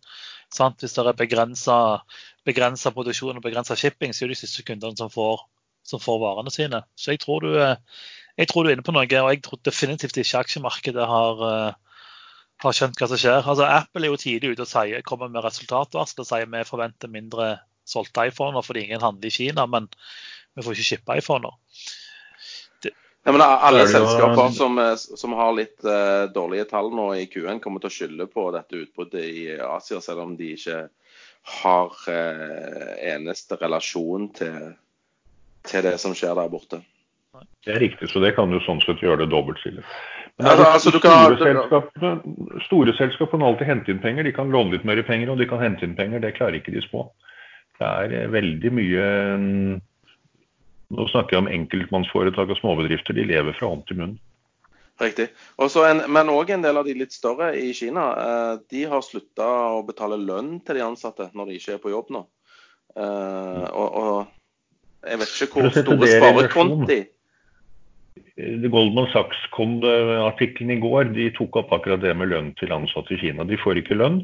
[0.55, 0.83] Sant?
[0.83, 5.11] Hvis det er begrensa produksjon og begrensa shipping, så er det de siste kundene som
[5.11, 5.47] får,
[5.87, 6.83] som får, varene sine.
[6.97, 10.21] Så jeg tror, du, jeg tror, du, er inne på noe, og jeg tror definitivt
[10.23, 11.43] ikke aksjemarkedet har,
[12.63, 13.43] har skjønt hva som skjer.
[13.43, 17.13] Altså, Apple er jo tidlig ute og sier, kommer med resultatvarsel og sier vi forventer
[17.13, 17.57] mindre
[17.89, 19.89] solgte iPhoner fordi ingen handler i Kina, men
[20.55, 21.59] vi får ikke shippe iPhoner.
[23.23, 27.61] Ja, men alle selskaper som, eh, som, har litt uh, dårlige tall nå i Q1,
[27.63, 30.81] kommer til å skylde på dette utbruddet i Asia, selv om de ikke
[31.63, 34.73] har uh, eneste relasjon til,
[35.69, 36.83] til, det som skjer der borte.
[37.65, 39.85] Det er riktig, så det kan jo sånn sett gjøre det dobbeltstille.
[40.41, 42.35] Men altså, altså, store, kan, selskapene,
[42.67, 44.27] store selskap kan alltid hente inn penger.
[44.27, 46.23] De kan låne litt mer penger, og de kan hente inn penger.
[46.25, 47.07] Det klarer ikke de små.
[47.79, 49.07] Det er veldig mye
[49.43, 49.81] mm,
[50.93, 53.17] nå snakker jeg om enkeltmannsforetak og småbedrifter.
[53.17, 54.19] De lever fra hånd til munn.
[55.01, 55.31] Riktig.
[55.59, 59.47] En, men òg en del av de litt større i Kina eh, de har slutta
[59.79, 62.23] å betale lønn til de ansatte når de ikke er på jobb nå.
[62.93, 64.19] Eh, og, og
[65.09, 67.01] jeg vet ikke hvor store sparekonti
[68.73, 71.11] Goldman Sachs kom artikkelen i går.
[71.13, 73.45] De tok opp akkurat det med lønn til ansatte i Kina.
[73.45, 74.23] De får ikke lønn.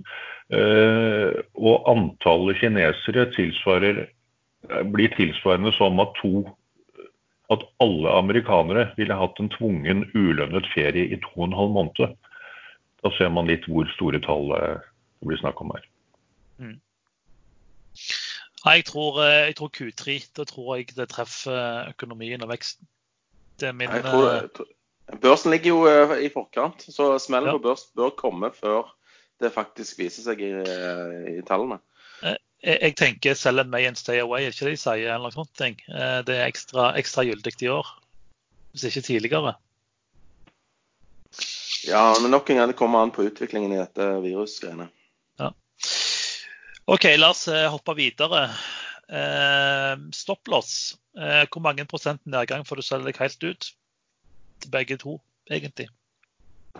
[0.49, 1.29] Eh,
[1.61, 4.07] og antallet kinesere tilsvarer,
[4.93, 6.43] blir tilsvarende som at to
[7.53, 12.17] at alle amerikanere ville hatt en tvungen ulønnet ferie i to og en halv måned.
[13.05, 14.81] Da ser man litt hvor store tall eh,
[15.21, 15.87] det blir snakk om her.
[16.59, 16.77] Mm.
[18.69, 22.89] Jeg, tror, eh, jeg tror Q3 da tror jeg det treffer økonomien og veksten.
[23.61, 24.69] Det min jeg tror, det.
[25.09, 27.57] Eh, børsen ligger jo i forkant, så smellen ja.
[27.57, 28.95] på børs bør komme før
[29.39, 30.53] det faktisk viser seg i,
[31.39, 31.79] i tallene
[32.63, 35.07] jeg tenker sell and may and stay away, er ikke det de sier?
[35.15, 35.63] eller noe sånt.
[35.63, 37.87] Eh, det er ekstra, ekstra gyldig i år,
[38.73, 39.55] hvis ikke tidligere.
[41.87, 44.89] Ja, men nok en gang det kommer an på utviklingen i dette virusgreiene.
[46.89, 48.47] OK, la oss eh, hoppe videre.
[49.09, 50.97] Eh, Stopplås.
[51.19, 53.67] Eh, hvor mange prosent nedgang får du selge deg helt ut?
[54.65, 55.19] Til begge to,
[55.53, 55.91] egentlig.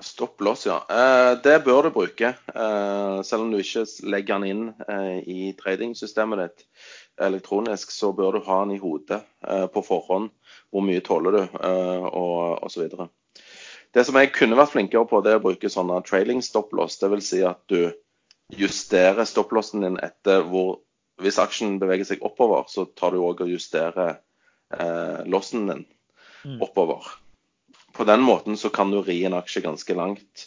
[0.01, 0.79] Stopplås, ja.
[0.89, 2.33] Eh, det bør du bruke.
[2.33, 6.67] Eh, selv om du ikke legger den inn eh, i tradingsystemet ditt
[7.29, 9.21] elektronisk, så bør du ha den i hodet
[9.77, 10.33] på forhånd.
[10.73, 12.89] Hvor mye tåler du, og osv.
[13.93, 16.97] Det som jeg kunne vært flinkere på, det er å bruke sånne trailing stopplås.
[17.03, 17.33] Dvs.
[17.35, 17.91] Si at du
[18.57, 20.79] justerer stopplåsen din etter hvor
[21.19, 24.21] Hvis aksjen beveger seg oppover, så tar du òg og justerer
[24.71, 25.81] eh, låsen din
[26.45, 26.61] mm.
[26.63, 27.09] oppover
[27.99, 30.45] på den måten så kan du ri en aksje ganske langt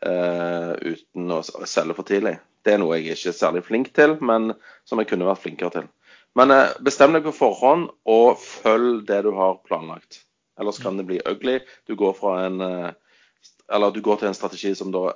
[0.00, 2.38] eh, uten å selge for tidlig.
[2.64, 4.54] Det er noe jeg ikke er særlig flink til, men
[4.88, 5.90] som jeg kunne vært flinkere til.
[6.38, 10.22] Men eh, bestem deg på forhånd, og følg det du har planlagt.
[10.60, 11.58] Ellers kan det bli ugly.
[11.84, 15.08] Du går, en, uh, eller du går til en strategi som da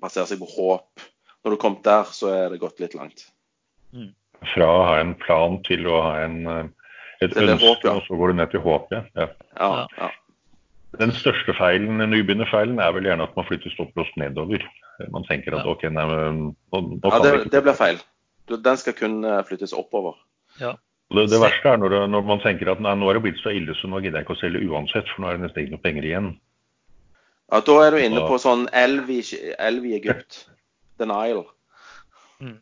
[0.00, 1.04] baserer seg på håp.
[1.44, 3.26] Når du kom der, så er det gått litt langt.
[3.92, 4.12] Mm.
[4.54, 6.70] Fra å ha en plan til å ha en,
[7.20, 7.96] et ønske, håp, ja.
[7.96, 9.10] og så går du ned til håpet.
[9.16, 9.28] Ja.
[9.60, 10.10] Ja, ja.
[11.00, 14.62] Den største feilen, nybegynnerfeilen er vel gjerne at man flytter stopplås nedover.
[15.10, 17.98] Man tenker at ok, nei, nå, nå Ja, det, det blir feil.
[18.50, 20.14] Den skal kun eh, flyttes oppover.
[20.60, 20.76] Ja.
[21.14, 23.52] Det, det, verste er når, når, man tenker at nei, nå er det blitt så
[23.54, 25.76] ille, så nå gidder jeg ikke å selge uansett, for nå er det nesten ikke
[25.76, 26.30] noe penger igjen.
[27.52, 29.20] Ja, Da er du inne på sånn elv i,
[29.58, 30.44] elv i Egypt.
[30.98, 31.44] The Nile.
[32.40, 32.60] Mm.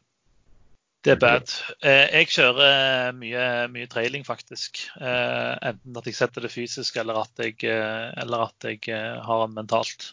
[1.03, 1.51] Det er bad.
[1.83, 4.85] Eh, jeg kjører eh, mye, mye trailing, faktisk.
[5.03, 8.87] Eh, enten at jeg setter det fysisk, eller at jeg, eller at jeg
[9.27, 10.12] har den mentalt.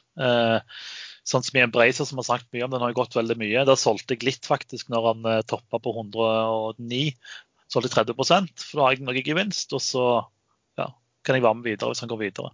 [1.29, 3.67] Sånn som i en Bracer, som har snakket mye om, den har gått veldig mye.
[3.69, 7.03] Der solgte jeg litt, faktisk, når han toppa på 109.
[7.69, 9.77] Solgte 30 for da har jeg noe gevinst.
[9.77, 10.07] Og så
[10.81, 10.89] ja,
[11.21, 12.49] kan jeg være med videre hvis han går videre.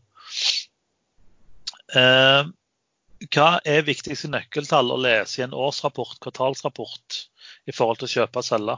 [3.34, 7.26] Hva er viktigste nøkkeltall å lese i en årsrapport, kvartalsrapport?
[7.70, 8.78] i forhold til å kjøpe og selge.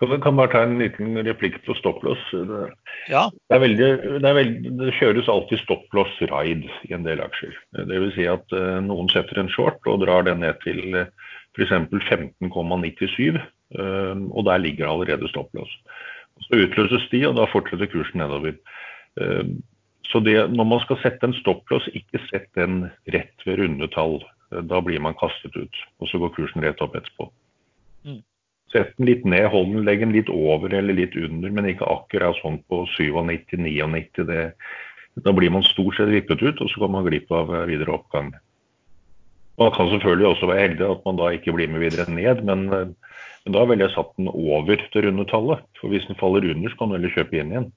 [0.00, 2.20] Jeg kan bare ta en liten replikk på stopplås.
[2.32, 2.60] Det,
[3.12, 3.26] ja.
[3.52, 3.88] det, veldig,
[4.24, 7.56] det, veldig, det, kjøres alltid stopplås ride i en del aksjer.
[7.76, 8.14] Dvs.
[8.16, 11.08] Si at uh, noen setter en short og drar den ned til uh,
[11.56, 11.74] f.eks.
[12.08, 13.40] 15,97,
[13.76, 15.72] uh, og der ligger allerede stopplås.
[16.48, 18.56] Så utløses de, og da fortsetter kursen nedover.
[19.20, 19.44] Uh,
[20.10, 24.18] så det, når man skal sette en stopplås, ikke sett den rett ved runde tall.
[24.50, 27.28] Da blir man kastet ut, og så går kursen rett opp etterpå.
[28.08, 28.18] Mm.
[28.74, 31.86] Sett den litt ned, hold den, legg den litt over eller litt under, men ikke
[31.86, 34.50] akkurat sånn på 97-99.
[35.22, 38.32] Da blir man stort sett vippet ut, og så går man glipp av videre oppgang.
[39.60, 42.66] Man kan selvfølgelig også være heldig at man da ikke blir med videre ned, men,
[43.44, 45.62] men da ville jeg satt den over det runde tallet.
[45.78, 47.70] For hvis den faller under, så kan du heller kjøpe inn igjen.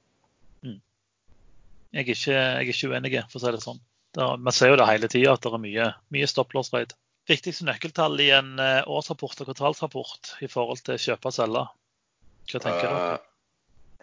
[1.93, 3.81] Jeg er ikke, jeg er ikke uenig, for å si det sånn.
[4.13, 6.93] Vi ser jo det hele tida, at det er mye, mye stopplåsraid.
[7.29, 11.61] Viktigste nøkkeltall i en eh, årsrapport og kvartalsrapport i forhold til kjøpe og selge?
[12.51, 13.19] Hva tenker uh, dere?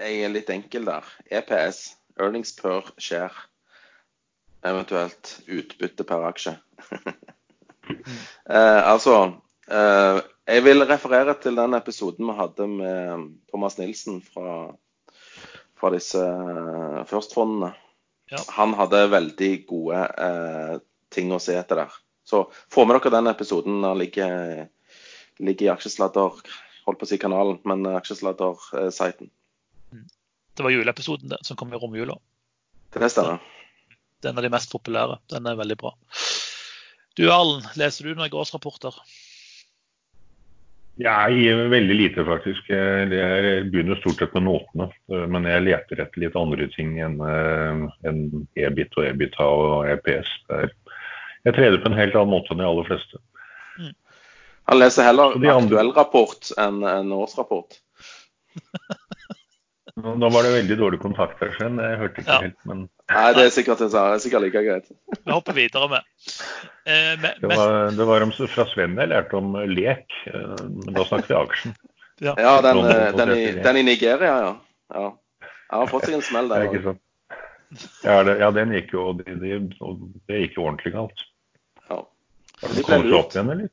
[0.00, 1.11] Jeg er litt enkel der.
[1.29, 1.83] EPS,
[2.16, 3.44] earnings per share.
[4.64, 6.55] Eventuelt utbytte per aksje.
[6.81, 7.12] uh,
[8.94, 9.16] altså
[9.68, 14.72] uh, Jeg vil referere til den episoden vi hadde med Thomas Nilsen fra,
[15.80, 16.20] fra disse
[17.10, 17.72] førstfondene.
[18.30, 18.38] Ja.
[18.60, 20.04] Han hadde veldig gode
[21.10, 21.94] ting å se etter der.
[22.22, 23.80] Så få med dere den episoden.
[23.82, 24.68] Den ligger,
[25.42, 26.36] ligger i aksjesladder,
[26.86, 29.32] holdt på å si kanalen, men aksjesladder-siten.
[29.90, 30.04] Mm.
[30.54, 32.20] Det var juleepisoden det, som kom i romjula.
[32.94, 33.42] Det stemmer.
[34.20, 35.18] Det er de mest populære.
[35.32, 35.94] Den er veldig bra.
[37.18, 38.94] Du Arlen, leser du noen årsrapporter?
[41.00, 41.28] Ja,
[41.72, 42.66] veldig lite, faktisk.
[42.68, 43.08] Jeg
[43.72, 44.90] begynner stort sett med notene.
[45.32, 48.18] Men jeg leter etter litt andre ting enn, eh,
[48.66, 50.34] EBIT og EBITA og EPS.
[51.46, 53.22] Jeg trener på en helt annen måte enn de aller fleste.
[53.80, 53.94] Mm.
[54.70, 57.80] Han leser heller aktuell rapport enn en årsrapport.
[59.96, 61.79] Nå var det veldig dårlig kontakt her, Sven.
[61.83, 62.40] Jeg hørte ikke ja.
[62.46, 64.90] helt, men Nei, det er sikkert, det er sikkert like greit.
[65.16, 66.11] Vi hopper videre med.
[66.85, 70.94] Eh, med det, var, det var om, fra Sven jeg lærte om lek, eh, men
[70.94, 71.76] da snakket vi aksjen.
[72.20, 74.53] Ja, ja den, eh, den, i, den, i, Nigeria, ja.
[74.94, 75.09] ja.
[75.70, 76.92] Jeg har fått seg en smell der.
[78.03, 79.61] Ja, det, ja, den gikk jo, det, det,
[80.26, 81.20] det gikk jo ordentlig galt.
[81.87, 83.68] Har de kommet opp igjen, eller?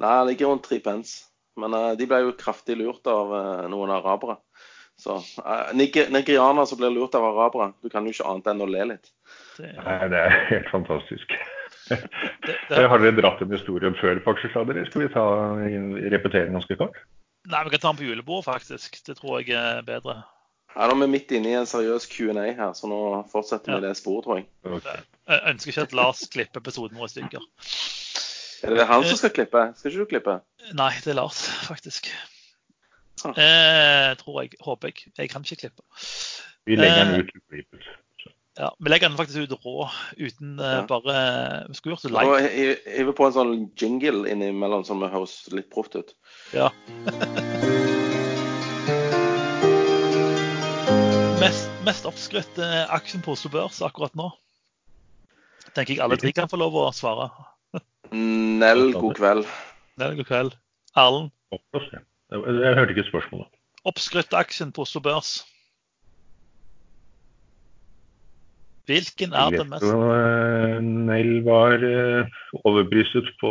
[0.00, 1.28] Nei, det ligger rundt tre pence.
[1.60, 4.38] Men uh, de ble jo kraftig lurt av uh, noen arabere.
[5.00, 8.68] Så uh, Nigerianer som blir lurt av arabere, du kan jo ikke annet enn å
[8.68, 9.12] le litt.
[9.56, 9.70] Det...
[9.78, 11.32] Nei, det er helt fantastisk.
[11.88, 12.82] det, det...
[12.92, 14.50] Har dere dratt en historie før faktisk?
[14.50, 14.84] aksjesladder?
[14.90, 15.24] Skal vi ta
[16.16, 17.00] repetere ganske kort?
[17.48, 19.00] Nei, vi kan ta den på julebordet, faktisk.
[19.06, 20.20] Det tror jeg er bedre.
[20.76, 23.00] Ja, Nå er vi midt inne i en seriøs Q&A her, så nå
[23.32, 23.88] fortsetter vi ja.
[23.88, 24.46] det sporet, tror jeg.
[24.62, 25.06] Okay.
[25.32, 27.48] Jeg ønsker ikke at Lars klipper episoden vår i stykker.
[28.68, 29.64] Er det han som skal klippe?
[29.78, 30.36] Skal ikke du klippe?
[30.76, 32.12] Nei, det er Lars, faktisk.
[33.24, 33.34] Ah.
[33.36, 34.54] Eh, tror jeg.
[34.64, 35.12] Håper jeg.
[35.18, 35.82] Jeg kan ikke klippe.
[36.68, 37.90] Vi legger den ut klippet.
[38.58, 40.80] Ja, Vi legger den faktisk ut rå, uten uh, ja.
[40.88, 41.14] bare
[41.68, 42.28] Vi skulle gjort det live.
[42.28, 42.40] Og
[42.96, 46.12] hiver på en sånn jingle innimellom som høres litt proft ut.
[46.52, 46.68] Ja.
[51.40, 54.28] mest, mest oppskrytte aksjen på Oslo Børs akkurat nå?
[55.70, 57.30] Tenker jeg alle tre kan få lov å svare.
[58.12, 59.46] Nell, god kveld.
[60.02, 60.60] Nell, god kveld.
[60.98, 61.30] Erlend?
[62.30, 63.48] Jeg hørte ikke spørsmålet.
[63.88, 65.40] Oppskrytt-aksjen på Oslo Børs.
[68.90, 73.50] Hvilken er den mest eh, Nell var eh, overpriset på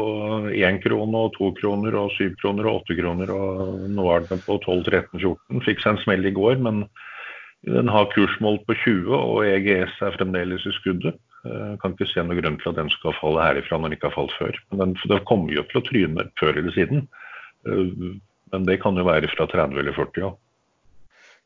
[0.52, 3.32] 1 krone og 2 kroner og 7 kroner og 8 kroner.
[3.32, 5.64] og Nå er den på 12-13-14.
[5.68, 6.84] Fikk seg en smell i går, men
[7.68, 11.20] den har kursmål på 20, og EGS er fremdeles i skuddet.
[11.44, 14.10] Jeg kan ikke se noen grunn til at den skal falle herifra når den ikke
[14.12, 14.60] har falt før.
[14.72, 17.06] Men den, den kommer jo til å tryne før eller siden.
[18.54, 20.34] Men det kan jo være fra 30 eller 40 ja.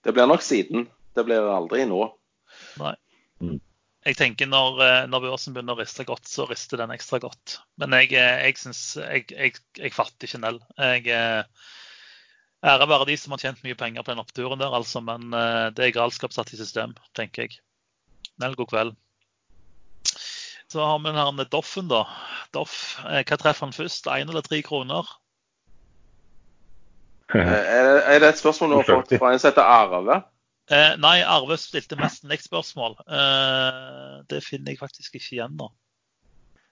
[0.03, 0.87] Det blir nok siden.
[1.15, 2.01] Det blir aldri nå.
[2.81, 2.95] Nei.
[3.43, 3.59] Mm.
[4.03, 7.59] Jeg tenker når, eh, når, børsen begynner å riste godt, så rister den ekstra godt.
[7.79, 10.59] Men jeg, eh, jeg, synes, jeg, jeg, jeg fatter ikke Nell.
[10.75, 11.69] Jeg, eh,
[12.63, 15.01] Ære være de som har tjent mye penger på den oppturen der, altså.
[15.03, 15.33] Men
[15.75, 17.57] det er galskap satt i system, tenker jeg.
[18.39, 18.93] Nell, god kveld.
[20.71, 22.05] Så har vi den her Doffen, da.
[22.55, 24.07] Doff, hva treffer han først?
[24.07, 25.11] Én eller tre kroner?
[27.33, 30.21] er det et spørsmål du har fått fra en som heter Arve?
[30.71, 32.95] Eh, nei, Arve stilte mest et spørsmål.
[33.03, 35.69] Eh, det finner jeg faktisk ikke igjen nå.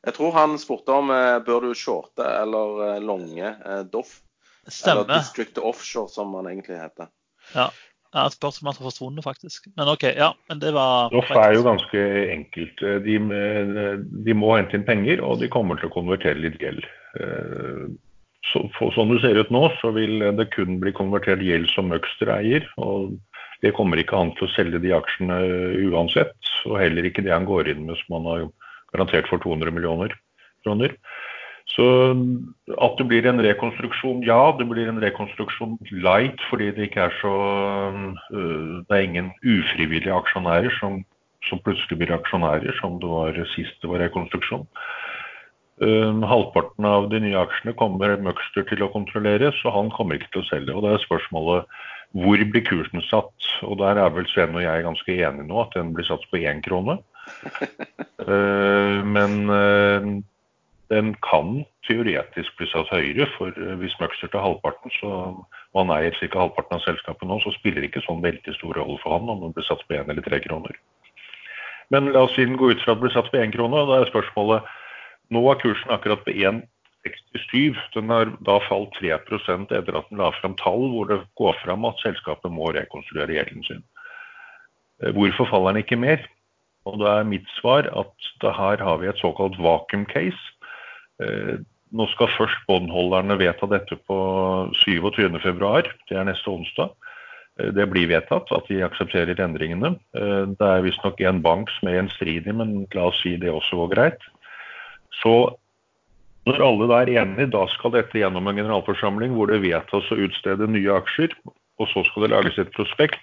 [0.08, 3.54] Jeg tror han spurte om eh, bør du shorte eller eh, longe
[3.92, 4.22] Doff.
[4.68, 5.04] Stemmer.
[5.04, 7.10] Eller District Offshore, som han egentlig heter.
[7.56, 7.72] Ja.
[8.12, 9.70] Ja, et spørsmål som har forsvunnet, faktisk.
[9.80, 10.34] Men OK, ja.
[10.52, 12.02] Men det var Doff er jo ganske
[12.34, 12.84] enkelt.
[13.06, 13.16] De,
[14.28, 16.84] de, må hente inn penger, og de kommer til å konvertere litt gjeld.
[18.50, 18.64] Så,
[18.96, 22.66] sånn det ser ut nå, så vil det kun bli konvertert gjeld som Møgster eier.
[22.82, 23.14] og
[23.62, 25.38] Det kommer ikke an til å selge de aksjene
[25.92, 26.34] uansett.
[26.66, 28.48] Og heller ikke det han går inn med som han har
[28.96, 30.16] garantert for 200 millioner
[30.66, 30.98] kroner.
[31.72, 31.86] Så
[32.82, 34.40] at det blir en rekonstruksjon, ja.
[34.58, 37.36] Det blir en rekonstruksjon light fordi det ikke er så
[38.34, 41.04] øh, Det er ingen ufrivillige aksjonærer som,
[41.48, 44.68] som plutselig blir aksjonærer, som det var sist det var rekonstruksjon.
[45.82, 50.34] Uh, halvparten av de nye aksjene kommer Møgster til å kontrollere, så han kommer ikke
[50.34, 50.76] til å selge.
[50.76, 51.80] Og det er spørsmålet
[52.11, 53.47] hvor blir kursen satt?
[53.63, 56.43] Og der er vel Sven og jeg ganske enige nå, at den blir satt på
[56.43, 56.99] én krone.
[58.22, 60.05] Uh, men uh,
[60.91, 63.28] den kan teoretisk bli satt høyere.
[63.38, 65.11] For eh, hvis Møgster tar halvparten, så,
[65.72, 66.43] og han eier ca.
[66.43, 69.45] halvparten av selskapet nå, så spiller det ikke sånn veldig stor rolle for han om
[69.45, 70.78] den blir satt på én eller tre kroner.
[71.91, 73.80] Men la oss si den går ut fra at den blir satt på én krone.
[73.80, 74.67] og Da er spørsmålet
[75.32, 77.80] Nå er kursen akkurat på 1,67.
[77.96, 79.40] Den har da falt 3 etter
[79.96, 83.84] at den la fram tall hvor det går fram at selskapet må rekonstruere gjelden sin.
[85.02, 86.28] Eh, hvorfor faller den ikke mer?
[86.86, 90.42] Og Da er mitt svar at her har vi et såkalt vacuum case.
[91.22, 91.62] Eh,
[91.92, 94.18] nå skal først båndholderne vedta dette på
[94.74, 96.92] 27.2, det er neste onsdag.
[97.60, 99.96] Eh, det blir vedtatt at de aksepterer endringene.
[100.12, 103.96] Det er visstnok en bank som er gjenstridig, men la oss si det også går
[103.96, 104.32] greit.
[105.20, 105.36] Så
[106.47, 110.20] når alle da er enige, da skal dette gjennom en generalforsamling hvor det vedtas å
[110.26, 111.36] utstede nye aksjer.
[111.82, 113.22] Og så skal det lages et prospekt.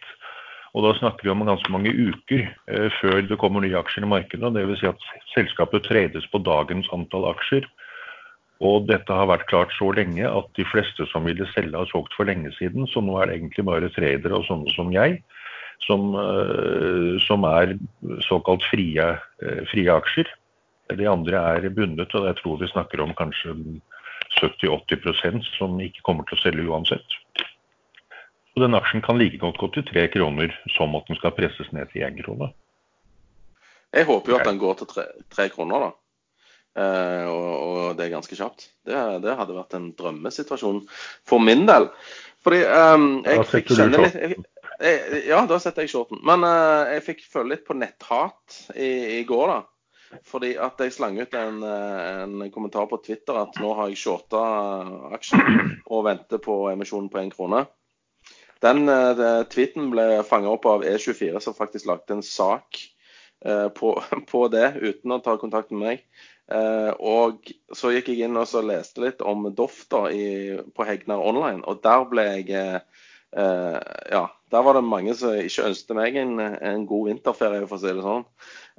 [0.76, 4.10] Og da snakker vi om ganske mange uker eh, før det kommer nye aksjer i
[4.12, 4.52] markedet.
[4.54, 4.82] Dvs.
[4.82, 7.66] Si at selskapet trades på dagens antall aksjer.
[8.62, 12.14] Og dette har vært klart så lenge at de fleste som ville selge, har solgt
[12.18, 12.86] for lenge siden.
[12.90, 15.20] Så nå er det egentlig bare tradere og sånne som jeg
[15.86, 17.76] som, uh, som er
[18.26, 20.30] såkalt frie, uh, frie, aksjer.
[20.96, 23.54] De andre er bundet, og jeg tror vi snakker om kanskje
[24.38, 27.18] 70-80% som ikke kommer til å selge uansett.
[28.54, 31.68] Så den aksjen kan like godt gå til tre kroner som at den skal presses
[31.76, 32.50] ned til én krone.
[33.94, 35.90] Jeg håper jo at den går til tre, tre kroner, da.
[36.78, 38.68] Eh, og, og, det er ganske kjapt.
[38.86, 40.82] Det, det, hadde vært en drømmesituasjon
[41.26, 41.88] for min del.
[42.44, 44.36] Fordi eh, jeg fikk kjenne litt jeg,
[44.78, 46.20] jeg, Ja, da setter jeg shorten.
[46.26, 49.58] Men eh, jeg fikk føle litt på netthat i, i, går, da.
[50.28, 54.40] Fordi at jeg slang ut en, en kommentar på Twitter at nå har jeg shorta
[55.16, 57.66] aksjen og venter på emisjonen på én krone.
[58.64, 62.80] Den uh, tweeten ble fanga opp av E24, som faktisk lagde en sak
[63.38, 63.92] på,
[64.32, 66.00] på, det uten å ta kontakt med meg.
[66.48, 71.84] Uh, og så gikk jeg inn og leste litt om Doff på Hegnar online, og
[71.84, 72.82] der ble jeg
[73.28, 77.82] Ja, der var det mange som ikke ønsket meg en, en god vinterferie, for å
[77.82, 78.24] si det sånn.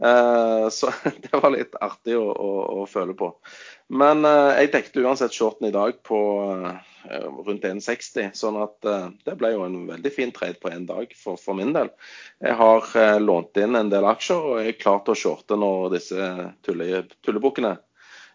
[0.09, 0.91] Eh, så
[1.25, 3.31] det var litt artig å, å, å føle på.
[3.89, 6.19] Men jeg dekte uansett shorten i dag på
[7.47, 8.85] rundt 1,60, sånn at
[9.25, 11.89] det ble jo en veldig fin trade på én dag for, for, min del.
[12.37, 16.29] Jeg har lånt inn en del aksjer, og er klar til å shorte når disse
[16.67, 17.73] tulle, tullebukkene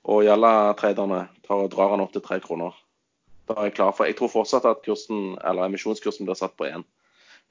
[0.04, 2.74] og Jalla-traderne drar den opp til tre kroner.
[3.48, 6.68] Da er jeg klar for Jeg tror fortsatt at kursen, eller emisjonskursen blir satt på
[6.68, 6.84] én.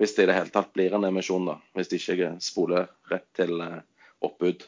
[0.02, 1.60] Hvis det i det hele tatt blir en emisjon, da.
[1.78, 3.82] Hvis de ikke spoler rett til eh,
[4.26, 4.66] oppbud.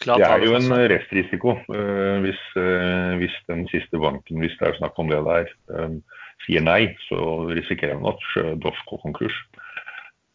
[0.00, 4.78] Det er jo en restrisiko uh, hvis, uh, hvis, den siste banken, hvis det er
[4.78, 5.98] snakk om det der, um,
[6.46, 7.18] sier nei, så
[7.52, 9.36] risikerer man at Doff går konkurs.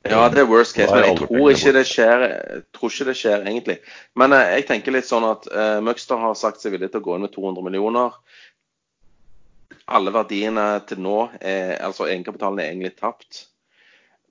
[0.05, 2.23] Ja, det er worst case, men jeg tror ikke det skjer,
[2.77, 3.79] tror ikke det skjer egentlig.
[4.13, 7.07] Men uh, jeg tenker litt sånn at uh, Møgster har sagt seg villig til å
[7.07, 8.13] gå inn med 200 millioner.
[9.85, 13.43] Alle verdiene til nå, er, altså egenkapitalen, er egentlig tapt.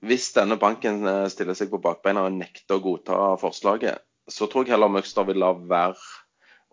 [0.05, 4.65] Hvis denne banken uh, stiller seg på bakbeina og nekter å godta forslaget, så tror
[4.65, 6.01] jeg heller Møgster vil la være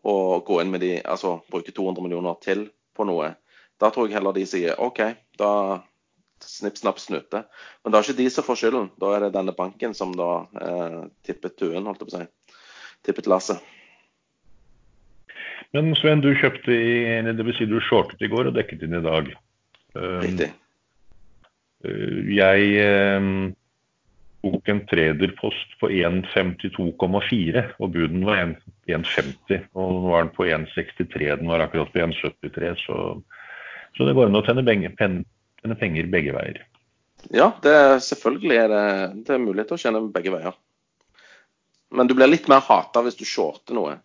[0.09, 2.67] å gå inn med de, altså bruke 200 millioner til
[2.97, 3.35] på noe.
[3.79, 5.01] Da tror jeg heller de sier OK,
[5.39, 5.53] da
[6.43, 7.45] snipp, snapp, snute.
[7.83, 8.91] Men det er ikke de som får skylden.
[9.01, 12.59] Da er det denne banken som da eh, tippet tuen, holdt jeg på å si.
[13.07, 13.63] Tippet lasset.
[15.77, 18.99] Men Sven, du kjøpte i, det vil si du shortet i går og dekket inn
[18.99, 19.33] i dag.
[19.95, 20.51] Um, Riktig.
[21.87, 22.87] Uh, jeg
[23.19, 23.53] um,
[24.43, 28.43] tok en trederpost på 1,52,4, og buden var
[28.91, 29.69] 1,50.
[29.79, 31.31] Og nå er den på 1,63.
[31.41, 32.99] Den var akkurat på 1,73, så,
[33.97, 36.63] så det går an å tjene penger, begge veier.
[37.31, 38.87] Ja, det selvfølgelig er det,
[39.29, 40.57] det er mulighet til å tjene begge veier.
[41.93, 43.99] Men du blir litt mer hata hvis du shorter noe.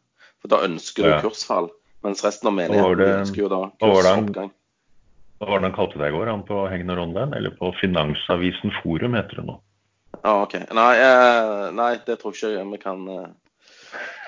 [0.43, 1.19] For da ønsker du ja.
[1.23, 1.71] kursfall.
[2.05, 4.51] Mens resten av menigheten det, ønsker jo da kursoppgang.
[5.37, 6.29] Hva var det han kalte deg i går?
[6.31, 7.33] Han på Hegnar Online?
[7.37, 9.57] Eller på Finansavisen Forum, heter det nå?
[10.23, 10.55] Ja, OK.
[10.73, 13.27] Nei, eh, nei, det tror jeg ikke vi kan eh,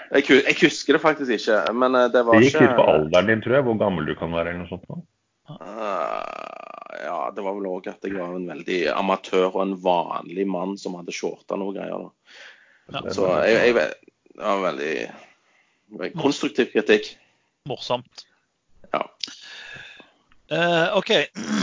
[0.10, 2.88] jeg, jeg, husker det faktisk ikke, men eh, det var ikke Det gikk litt på
[2.93, 3.66] alderen din, tror jeg.
[3.68, 4.86] Hvor gammel du kan være, eller noe sånt.
[4.89, 4.99] Da.
[5.49, 10.45] Uh, ja, det var vel òg at jeg var en veldig amatør og en vanlig
[10.49, 12.10] mann som hadde shorta noe greier.
[12.89, 13.03] Ja.
[13.14, 13.89] Så jeg, jeg,
[14.34, 14.93] det var veldig
[16.19, 17.13] konstruktiv kritikk.
[17.69, 18.25] Morsomt.
[18.93, 19.03] Ja.
[20.51, 21.09] Uh, OK.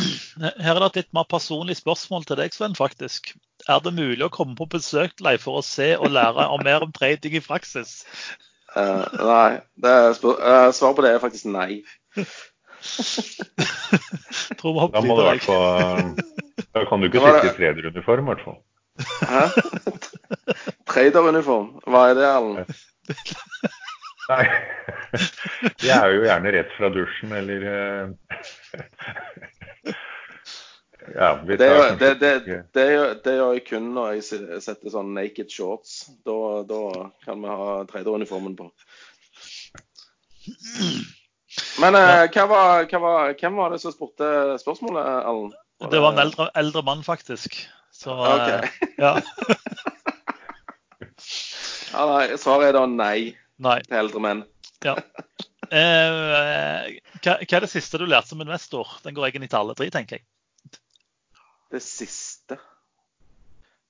[0.63, 2.77] Her er det et litt mer personlig spørsmål til deg, Sven.
[2.79, 3.33] faktisk.
[3.67, 6.63] Er det mulig å komme på besøk til deg for å se og lære om
[6.63, 8.05] mer om trading i praksis?
[8.77, 9.51] Uh, nei.
[9.83, 11.83] Svaret på det er faktisk nei.
[14.61, 15.57] Tror vi da må det vært på
[16.77, 18.59] Da kan du ikke sitte i traderuniform, i hvert fall.
[19.27, 19.43] Hæ?
[20.93, 21.69] Traderuniform?
[21.89, 22.65] Hva er det, Allen?
[24.27, 24.45] Nei,
[25.87, 28.05] jeg er jo gjerne rett fra dusjen, eller eh,
[31.15, 32.33] ja, vi Det, tar gjør- det, det,
[32.75, 34.25] det, gjør- det gjør jeg kun når jeg
[34.65, 35.93] setter sånn naked shorts.
[36.27, 36.81] Da, da
[37.27, 38.67] kan vi ha traderuniformen på.
[41.81, 44.27] Men eh, hva var, hva var, hvem var det som spurte
[44.63, 45.53] spørsmålet, Allen?
[45.93, 47.61] Det var en eldre, eldre mann, faktisk.
[47.95, 48.67] Så eh,
[48.99, 49.15] ja.
[51.97, 53.19] Ja, nei, svaret er da nei
[53.63, 53.81] Nei.
[53.87, 54.45] til eldre menn.
[54.85, 54.95] Ja.
[55.67, 56.83] Eh,
[57.25, 58.87] hva, hva er det siste du lærte som investor?
[59.05, 60.25] Den går egentlig til alle tre, tenker jeg.
[61.73, 62.55] Det siste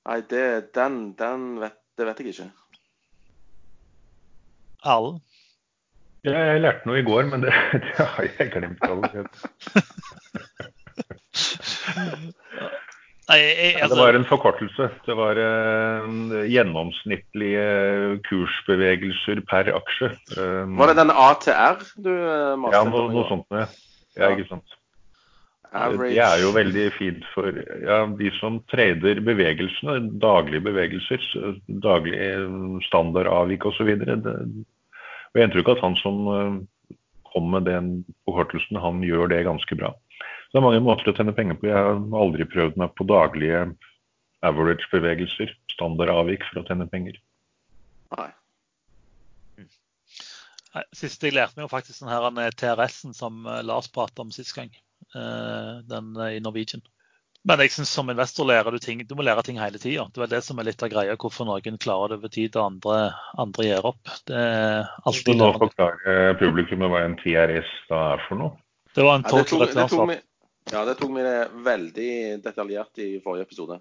[0.07, 2.45] Nei, det, den, den vet, det vet jeg ikke.
[4.87, 5.19] Erlend?
[6.23, 7.51] Ja, jeg lærte noe i går, men det,
[7.83, 9.31] det har jeg glemt allerede.
[13.27, 14.89] Nei, jeg, Det altså, var en forkortelse.
[15.07, 17.66] Det var uh, gjennomsnittlige
[18.29, 20.12] kursbevegelser per aksje.
[20.39, 23.49] Um, Var det den ATR du uh, maste Ja, noe, noe sånt.
[23.51, 23.66] Ja,
[24.20, 24.77] ja ikke sant.
[25.77, 26.14] Average.
[26.14, 31.27] Det er jo veldig fint for ja, de som trader bevegelsene, daglige bevegelser,
[31.83, 33.91] daglige eh, standardavvik osv.
[33.93, 36.97] Jeg har inntrykk av at han som eh,
[37.33, 37.91] kom med den
[38.29, 39.93] forkortelsen, han gjør det ganske bra.
[40.47, 41.68] Så det er mange måter å tjene penger på.
[41.70, 43.66] Jeg har aldri prøvd meg på daglige
[44.47, 47.18] average-bevegelser, standardavvik for å tjene penger.
[48.16, 48.30] Nei.
[50.94, 54.55] Siste jeg lærte meg, var faktisk den eh, TRS-en som eh, Lars pratet om sist
[54.57, 54.68] gang.
[55.16, 56.84] Eh, Den i Norwegian.
[57.47, 59.05] Men jeg synes som investor lærer du ting.
[59.07, 60.09] Du må lære ting hele tida.
[60.11, 62.64] Det er det som er litt av greia, hvorfor noen klarer det over tid og
[62.64, 62.97] andre,
[63.38, 64.03] andre gir opp.
[64.26, 65.68] Det er alltid nå lærende.
[65.68, 68.57] Forklare publikummet hva en TRS da er for noe.
[68.97, 70.26] Det var en Ja, det, total tok,
[70.73, 72.12] ja, det tok vi det veldig
[72.45, 73.81] detaljert i forrige episode.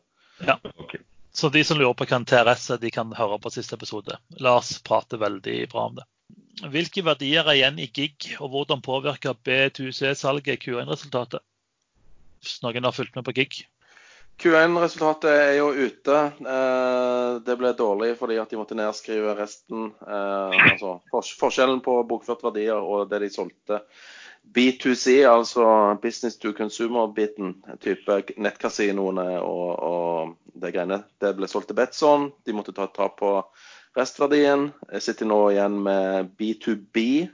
[0.75, 0.97] Ok.
[1.35, 4.15] Så de som lurer på hva en TRS er, de kan høre på siste episode.
[4.39, 6.05] Lars prater veldig bra om det.
[6.71, 11.43] Hvilke verdier er igjen i gig, og hvordan påvirker B2C-salget Q1-resultatet?
[12.39, 13.65] Hvis noen har fulgt med på gig.
[14.39, 16.15] Q1-resultatet er jo ute.
[16.55, 19.89] Eh, det ble dårlig fordi at de måtte nedskrive resten.
[20.03, 20.97] Eh, altså
[21.39, 23.81] forskjellen på bokført verdier og det de solgte.
[24.53, 25.65] B2C, altså
[26.01, 32.29] business to consumer-biten, type nettkasinoene og, og det greiene, det ble solgt til Betson.
[32.45, 33.31] De måtte ta tap på
[33.97, 34.69] restverdien.
[34.91, 37.27] Jeg sitter nå igjen med B2B,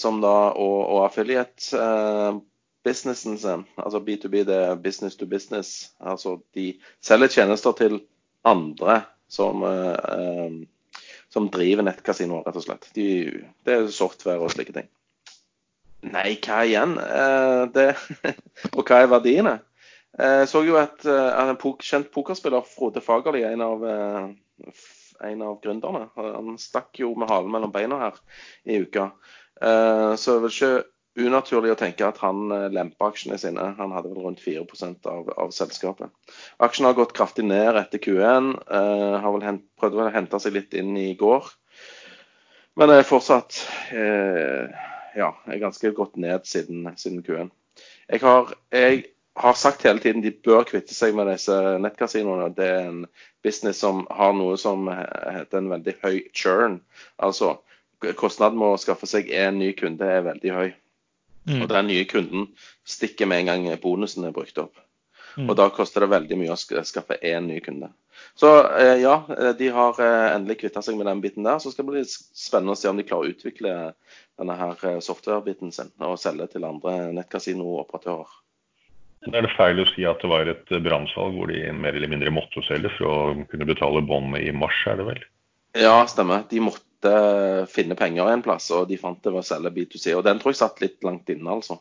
[0.00, 1.70] som da, og, og affiliate.
[1.76, 2.42] Eh,
[2.84, 3.64] sin.
[3.80, 5.92] Altså B2B det er business to business.
[6.00, 8.02] Altså de selger tjenester til
[8.44, 10.52] andre som, eh, eh,
[11.32, 12.90] som driver nettkasinoer, rett og slett.
[12.94, 13.06] De,
[13.64, 14.90] det er software og slike ting.
[16.04, 16.96] Nei, hva igjen?
[17.00, 17.86] Eh, det,
[18.76, 19.54] og hva er verdiene?
[20.18, 23.84] Eh, Jeg så jo at eh, en kjent pokerspiller, Frode Fagerli, en av,
[25.30, 28.18] en av gründerne, han stakk jo med halen mellom beina her
[28.68, 29.10] i uka.
[29.54, 33.68] Så det er vel ikke unaturlig å tenke at han lempa aksjene sine.
[33.78, 36.10] Han hadde vel rundt 4% av, av selskapet.
[36.66, 38.50] Aksjen har gått kraftig ned etter Q1.
[38.66, 41.46] eh, har vel hent, prøvde vel å hente seg litt inn i går.
[42.80, 43.60] Men er fortsatt
[43.94, 44.74] eh,
[45.16, 47.50] ja, er ganske godt ned siden, siden Q1.
[48.08, 49.04] Jeg har, jeg
[49.36, 52.52] har sagt hele tiden de bør kvitte seg med disse nettkasinoene.
[52.54, 53.04] Det er en
[53.44, 56.80] business som har noe som heter en veldig høy churn.
[57.18, 57.56] Altså
[58.20, 60.70] kostnaden med å skaffe seg en ny kunde er veldig høy.
[61.44, 61.60] Mm.
[61.60, 62.48] Og den nye kunden
[62.88, 64.78] stikker med en gang bonusen er brukt opp.
[65.36, 65.48] Mm.
[65.48, 67.90] Og da koster det veldig mye å skaffe én ny kunde.
[68.34, 71.60] Så eh, ja, eh, de har eh, endelig kvitta seg med den biten der.
[71.62, 73.74] Så skal det bli spennende å se om de klarer å utvikle
[74.40, 78.40] denne her software-biten sin og selge til andre nettkasino-operatører.
[79.30, 82.32] Er det feil å si at det var et brannsalg hvor de mer eller mindre
[82.34, 85.22] måtte selge for å kunne betale båndet i mars, er det vel?
[85.78, 86.42] Ja, stemmer.
[86.50, 87.14] De måtte
[87.72, 90.12] finne penger en plass, og de fant det ved å selge B2C.
[90.18, 91.78] Og den tror jeg satt litt langt inne, altså.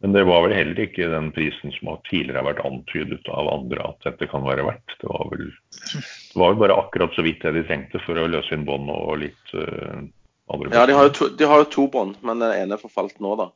[0.00, 3.82] Men det var vel heller ikke den prisen som tidligere har vært antydet av andre
[3.90, 4.94] at dette kan være verdt.
[5.02, 5.50] Det var vel,
[5.92, 9.18] det var bare akkurat så vidt det de trengte for å løse inn bånd og
[9.20, 10.00] litt uh,
[10.48, 13.50] andre Ja, de har jo to, har to bånd, men den ene forfalt nå, da.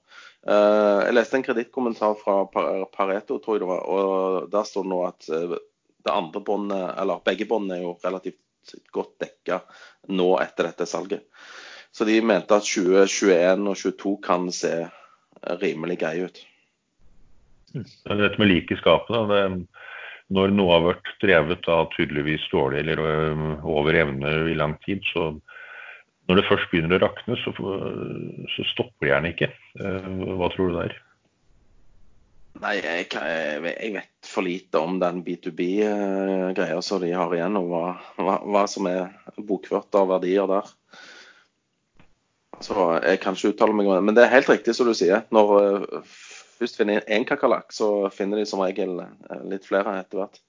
[0.44, 2.42] Uh, jeg leste en kredittkommentar fra
[2.92, 5.54] Pareto, tror jeg det var, og der står det nå at eh,
[6.04, 9.62] det andre båndet, eller begge båndene er jo relativt godt dekka
[10.12, 11.24] nå etter dette salget.
[11.94, 14.74] Så de mente at 2021 og 2022 kan se
[15.62, 16.42] rimelig greie ut.
[17.74, 19.48] Dette med lik i skapet, da,
[20.34, 23.02] når noe har vært drevet da tydeligvis dårlig eller
[23.66, 25.32] over evne i lang tid, så
[26.28, 27.52] når det først begynner å rakne, så,
[28.54, 29.50] så stopper det gjerne ikke.
[29.80, 30.06] Eh,
[30.38, 30.94] Hva tror du der?
[32.62, 37.58] Nei, jeg, jeg vet- jeg vet for lite om den B2B-greia som de har igjen,
[37.58, 37.82] og hva,
[38.22, 40.70] hva, hva som er bokført av verdier der.
[42.62, 44.06] Så jeg kan ikke uttale meg om det.
[44.06, 45.24] Men det er helt riktig som du sier.
[45.34, 46.16] Når, eh,
[46.60, 50.40] først finner én kakerlakk, så finner de som regel eh, litt flere etter hvert.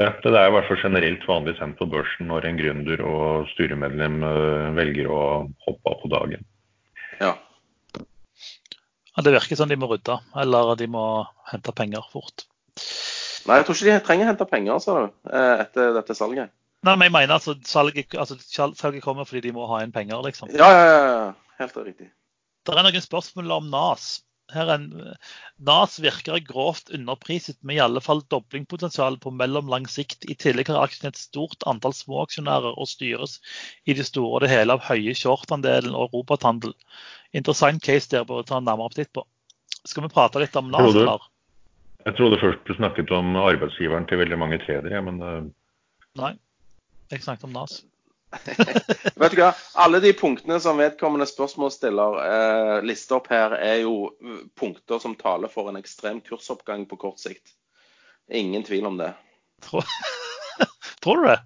[0.00, 3.48] Ja, det er i hvert fall generelt vanlig sendt på børsen når en gründer og
[3.52, 5.22] styremedlem eh, velger å
[5.66, 6.46] hoppe av på dagen.
[7.20, 7.36] Ja.
[9.12, 11.04] Ja, Det virker som de må rydde, eller de må
[11.50, 12.46] hente penger fort.
[13.44, 16.54] Nei, jeg tror ikke de trenger å hente penger sa du, etter dette salget.
[16.82, 18.36] Nei, men jeg mener altså salget, altså,
[18.74, 20.50] salget kommer fordi de må ha inn penger, liksom.
[20.56, 21.32] Ja, ja, ja.
[21.60, 22.08] Helt riktig.
[22.66, 24.22] Det er noen spørsmål om NAS.
[24.52, 24.88] Her er en,
[25.62, 30.26] NAS virker grovt underpriset med i alle fall doblingpotensial på mellomlang sikt.
[30.28, 33.38] I tillegg har aksjen et stort antall småaksjonærer og styres
[33.86, 36.74] i det store og det hele av høye shortandelen og robothandel.
[37.32, 39.24] Interessant case dere bør ta en nærmere titt på.
[39.86, 41.20] Skal vi prate litt om NAS, Trodde-
[42.04, 45.44] Jeg trodde først du snakket om arbeidsgiveren til veldig mange tredje, men eh,
[46.18, 46.34] Nei.
[47.12, 47.82] Jeg snakket om NAS.
[49.20, 49.50] Vet du hva?
[49.84, 54.14] Alle de punktene som vedkommende spørsmålsstiller eh, lister opp her, er jo
[54.58, 57.52] punkter som taler for en ekstrem kursoppgang på kort sikt.
[58.32, 59.10] Ingen tvil om det.
[59.66, 59.84] Tror,
[61.04, 61.40] Tror du det?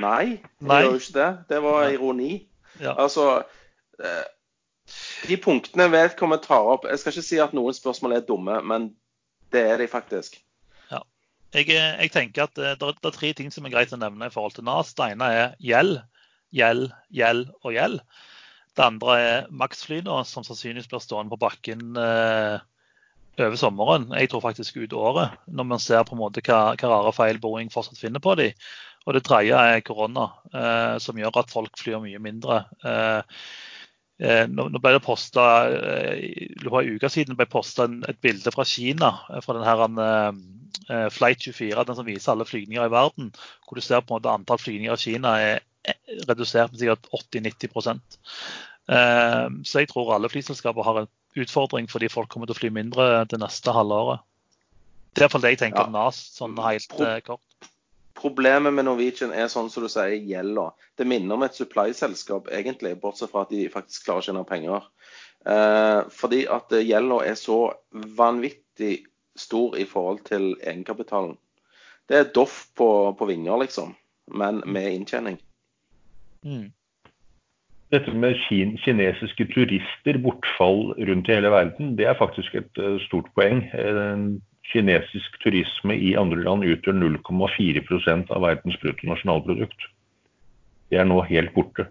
[0.00, 0.78] Nei, Nei.
[0.80, 1.30] gjør jo ikke det.
[1.52, 1.90] Det var Nei.
[1.98, 2.30] ironi.
[2.80, 2.94] Ja.
[2.96, 3.26] Altså
[4.00, 4.24] eh,
[5.28, 8.88] De punktene vedkommende tar opp Jeg skal ikke si at noen spørsmål er dumme, men
[9.52, 10.40] det er de faktisk.
[11.52, 14.28] Jeg, eh, jeg tenker at det, det er tre ting som er greit å nevne
[14.28, 14.94] i forhold til NAS.
[14.96, 15.98] Det ene er gjeld,
[16.54, 18.02] gjeld, gjeld og gjeld.
[18.72, 22.62] Det andre er Max-flyene, som sannsynligvis blir stående på bakken eh,
[23.40, 24.08] over sommeren.
[24.16, 27.40] Jeg tror faktisk ut året, når man ser på en måte hva, hva rare feil
[27.42, 28.56] Boeing fortsatt finner på dem.
[29.06, 32.62] Og det tredje er korona, eh, som gjør at folk flyr mye mindre.
[32.86, 33.70] Eh, eh,
[34.46, 38.64] nå, nå ble det posta eh, for en uke siden ble posta et bilde fra
[38.68, 40.36] Kina, eh, fra den her eh,
[40.92, 43.32] eh, Flight 24, den som viser alle flygninger i verden,
[43.66, 45.56] hvor du ser på en måte antall flygninger i Kina er
[45.88, 45.98] eh,
[46.28, 48.00] redusert med sikkert 80-90
[48.92, 51.10] eh, Så jeg tror alle flyselskaper har en
[51.42, 54.22] utfordring fordi folk kommer til å fly mindre det neste halvåret.
[55.12, 55.88] Det er iallfall det jeg tenker Ja.
[55.90, 57.42] om NAS, sånn helt eh, kort.
[58.14, 60.70] Problemet med Norwegian er sånn som du sier, gjelda.
[60.98, 64.90] Det minner om et supply-selskap, egentlig, bortsett fra at de faktisk klarer å tjene penger.
[65.46, 67.62] Eh, fordi at eh, gjelda er så
[68.18, 69.06] vanvittig
[69.38, 71.34] stor i forhold til egenkapitalen.
[72.08, 72.88] Det er Doff på,
[73.18, 73.96] på vinger, liksom,
[74.34, 75.40] men med inntjening.
[76.42, 76.72] Mm.
[77.92, 82.96] dette med kin kinesiske turister, bortfall rundt i hele verden, det er faktisk et eh,
[83.06, 83.60] stort poeng.
[84.70, 89.88] Kinesisk turisme i andre land utgjør 0,4% av verdens bruttonasjonalprodukt.
[90.92, 91.88] Det er nå helt borte.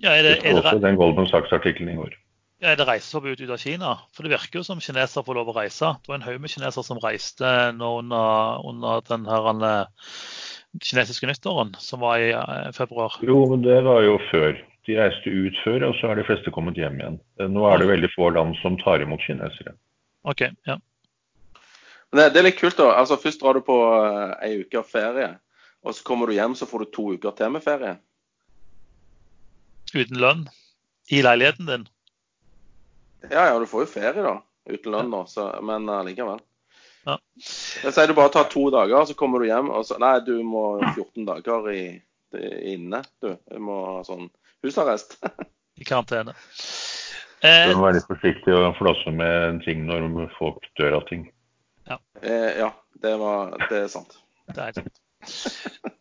[0.00, 2.14] Ja, er det, er det, også den Goldman Sachs-artikkelen i går.
[2.60, 3.90] er det reiseforbud ut av Kina?
[4.16, 5.92] For det virker jo som kinesere får lov å reise.
[6.00, 10.08] Det var en haug med kinesere som reiste under, under den her eh,
[10.80, 13.20] kinesiske nyttåren, som var i eh, februar.
[13.24, 14.56] Jo, men det var jo før.
[14.88, 17.20] De reiste ut før, og så er de fleste kommet hjem igjen.
[17.40, 19.76] Eh, Nå er det veldig få land som tar imot kinesere.
[20.28, 20.40] OK.
[20.68, 20.76] ja.
[22.10, 22.88] Men det, det er litt kult, da.
[22.98, 25.28] Altså, Først drar du på uh, ei uke ferie,
[25.86, 27.96] og så kommer du hjem så får du to uker til med ferie.
[29.94, 30.44] Uten lønn.
[31.10, 31.86] I leiligheten din.
[33.30, 34.36] Ja, ja, du får jo ferie, da.
[34.70, 35.24] Uten lønn, da.
[35.30, 36.42] Så, men allikevel.
[37.06, 37.16] Ja.
[37.40, 40.34] Jeg sier du bare tar to dager, så kommer du hjem, og så Nei, du
[40.46, 41.82] må 14 dager i,
[42.36, 43.00] i- inne.
[43.22, 44.28] Du, du må ha sånn
[44.66, 45.16] husarrest.
[45.80, 46.34] I karantene.
[47.40, 51.24] Eh, du må være litt forsiktig og flasse med ting når folk dør av ting.
[52.20, 52.68] eh, ja,
[53.00, 54.18] det, var, det er sant.
[54.56, 55.00] det er sant.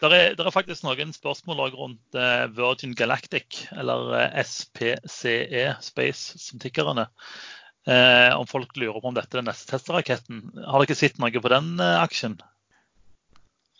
[0.00, 6.38] Der er, der er faktisk noen spørsmål rundt eh, Virgin Galactic, eller eh, SPCE, Space,
[6.40, 7.04] som tikkerne.
[7.86, 10.40] Eh, om folk lurer på om dette er den neste testeraketten.
[10.64, 12.38] Har dere sett noe på den aksjen?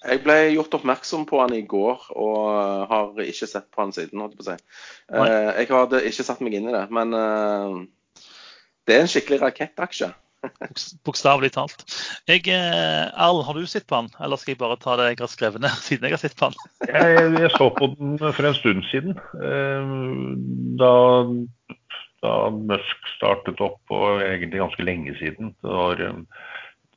[0.04, 4.20] Jeg ble gjort oppmerksom på han i går, og har ikke sett på han siden.
[4.20, 4.56] holdt på å si.
[5.10, 8.22] Eh, jeg hadde ikke satt meg inn i det, men eh,
[8.86, 10.12] det er en skikkelig rakettaksje.
[10.60, 11.80] Boks- Bokstavelig talt.
[12.28, 15.18] Jeg, eh, Erl, har du sett på han, eller skal jeg bare ta det jeg
[15.24, 16.60] har skrevet ned siden jeg har sett på han?
[16.86, 19.16] Jeg, jeg så på den for en stund siden.
[19.42, 19.96] eh,
[20.78, 20.92] Da,
[22.22, 25.50] da Musk startet opp, og egentlig ganske lenge siden.
[25.64, 26.46] Det, var, eh,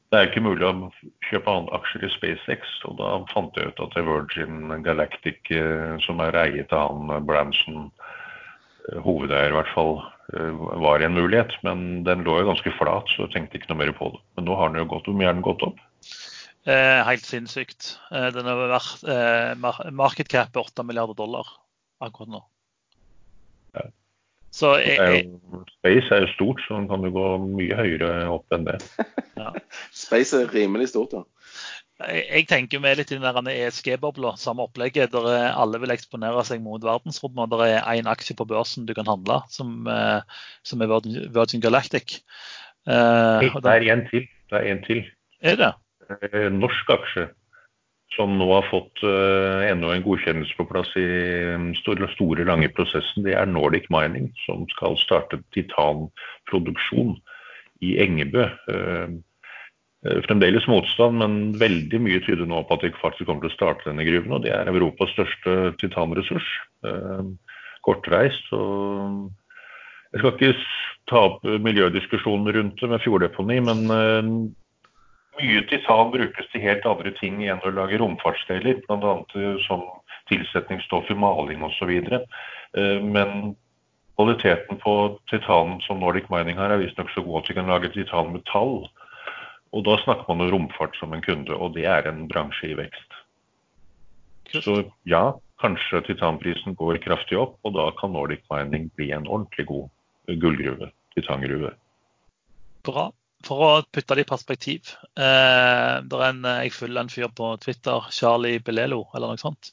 [0.09, 0.89] det er ikke mulig å
[1.29, 6.37] kjøpe aksjer i SpaceX, og da fant jeg ut at Virgin Galactic, eh, som er
[6.47, 7.91] eiet av han eh, Branson,
[8.89, 11.55] eh, hovedeier i hvert fall, var en mulighet.
[11.65, 14.19] Men den lå jo ganske flat, så jeg tenkte ikke noe mer på det.
[14.37, 15.79] Men nå har den jo gått, hvor mye har den gått opp?
[16.69, 17.95] Eh, helt sinnssykt.
[18.11, 21.47] Eh, den har vært eh, mar market cap er 8 milliarder dollar
[22.03, 22.41] akkurat nå.
[23.77, 23.85] Ja.
[24.51, 25.25] Så jeg, jeg,
[25.77, 28.79] Space er jo stort, så den kan jo gå mye høyere opp enn det.
[29.37, 29.51] ja.
[30.03, 31.21] Space er rimelig stort, ja.
[32.07, 35.13] jeg, jeg tenker vi er litt i den ESG-bobla, samme opplegget.
[35.13, 37.53] Der er, alle vil eksponere seg mot verdensrommet.
[37.53, 40.95] Der er én aksje på børsen du kan handle, som, eh, som er
[41.35, 42.21] Virgin Galactic.
[42.89, 44.25] Uh, det er én til.
[44.49, 45.03] Det er en til.
[45.45, 45.73] Er det?
[46.55, 47.27] Norsk aksje
[48.15, 52.71] som nå har fått uh, enda en godkjennelse på plass i den store, store, lange
[52.73, 57.15] prosessen, det er Nordic Mining, som skal starte titanproduksjon
[57.85, 58.47] i Engebø.
[58.69, 59.19] Uh,
[60.25, 63.89] fremdeles motstand, men veldig mye tyder nå på at de faktisk kommer til å starte
[63.89, 64.37] denne gruven.
[64.37, 66.47] Og det er Europas største titanressurs.
[67.83, 68.47] Kortreist.
[68.55, 69.27] og
[70.13, 70.53] jeg skal ikke
[71.11, 73.83] ta opp miljødiskusjonen rundt det med fjorddeponi, men
[75.39, 79.15] mye titan brukes til helt andre ting enn å lage romfartsdeler, bl.a.
[79.35, 79.85] Eh, som
[80.29, 81.91] tilsetningsstoff i maling osv.
[81.99, 83.53] Eh, men
[84.19, 84.95] kvaliteten på
[85.31, 88.81] titanen som Nordic Mining har, er visstnok så god at de kan lage titanmetall.
[89.69, 92.77] Og da snakker man om romfart som en kunde, og det er en bransje i
[92.79, 93.19] vekst.
[94.49, 99.67] Så ja, kanskje titanprisen går kraftig opp, og da kan Nordic Mining bli en ordentlig
[99.69, 101.75] god gullgruve, titangruve.
[102.85, 103.09] Bra
[103.45, 108.09] for å putte det i perspektiv eh, er en, Jeg følger en fyr på Twitter,
[108.11, 109.71] Charlie Belelo, eller noe sånt.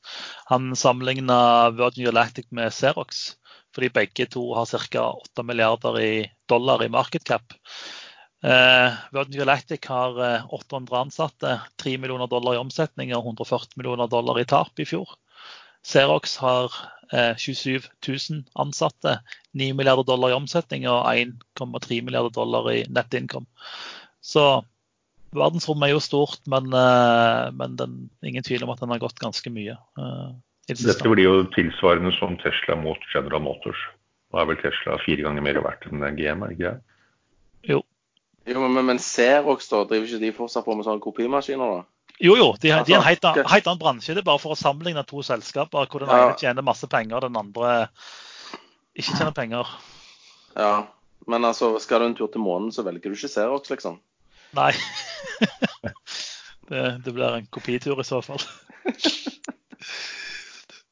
[0.50, 3.36] Han sammenligna Virgin Galactic med Xerox,
[3.74, 5.06] fordi begge to har ca.
[5.10, 6.10] 8 milliarder i
[6.48, 7.56] dollar i market cap.
[8.46, 10.18] Eh, Virgin Galactic har
[10.54, 14.86] 800 eh, ansatte, 3 millioner dollar i omsetning og 140 millioner dollar i tap i
[14.86, 15.18] fjor.
[15.86, 16.72] Xerox har
[17.12, 19.20] eh, 27 000 ansatte,
[19.52, 23.46] 9 milliarder dollar i omsetning og 1,3 milliarder dollar i nettincome.
[24.20, 24.64] Så
[25.36, 29.22] verdensrommet er jo stort, men, eh, men den, ingen tvil om at den har gått
[29.22, 29.76] ganske mye.
[29.98, 30.28] Eh,
[30.74, 33.78] Dette blir jo tilsvarende som Tesla mot General Motors.
[34.32, 36.96] Nå er vel Tesla fire ganger mer verdt enn GM, er det ikke det?
[37.70, 37.82] Jo.
[38.50, 41.78] jo men, men Xerox, da, driver ikke de fortsatt på med sånne kopimaskiner?
[41.78, 41.95] da?
[42.22, 42.48] Jo, jo.
[42.60, 44.14] De, altså, de er en helt, annen, helt annen bransje.
[44.16, 47.26] Det er bare for å sammenligne to selskaper hvor den ene tjener masse penger, og
[47.28, 47.72] den andre
[48.96, 49.72] ikke tjener penger.
[50.56, 50.86] Ja,
[51.28, 53.98] men altså, skal du en tur til månen, så velger du ikke Xerox, liksom?
[54.56, 54.72] Nei.
[56.70, 58.40] det, det, blir en kopitur i så fall.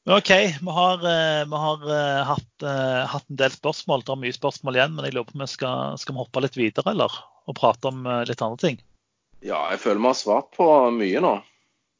[0.05, 0.29] OK,
[0.61, 4.05] vi har, eh, vi har uh, hatt, uh, hatt, en del spørsmål.
[4.05, 6.43] Det er mye spørsmål igjen, men jeg lurer på om vi skal, skal vi hoppe
[6.45, 7.15] litt videre, eller?
[7.49, 8.77] Og prate om litt andre ting?
[9.45, 11.35] Ja, jeg føler vi har svart på mye nå.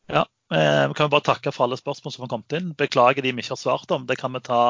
[0.09, 2.73] Ja, eh, vi kan bare takke for alle spørsmål som har kommet inn.
[2.77, 4.07] Beklager de vi ikke har svart om.
[4.09, 4.61] Det kan vi ta,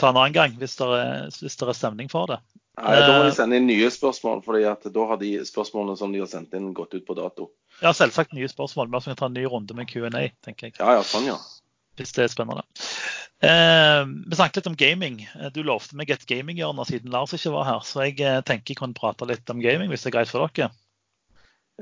[0.00, 2.40] ta en annen gang hvis det, er, hvis det er stemning for det.
[2.80, 6.14] Nei, Da må de eh, sende inn nye spørsmål, for da har de spørsmålene som
[6.14, 7.52] de har sendt inn, gått ut på dato.
[7.82, 8.88] Ja, selvsagt nye spørsmål.
[8.88, 10.78] Men vi kan ta en ny runde med Q&A, tenker jeg.
[10.80, 11.36] Ja, ja, sånn, ja.
[12.00, 12.64] Hvis det er spennende.
[13.44, 15.20] Eh, vi snakket litt om gaming.
[15.54, 18.80] Du lovte meg et gaminghjørne siden Lars ikke var her, så jeg eh, tenker jeg
[18.80, 20.72] kan prate litt om gaming hvis det er greit for dere.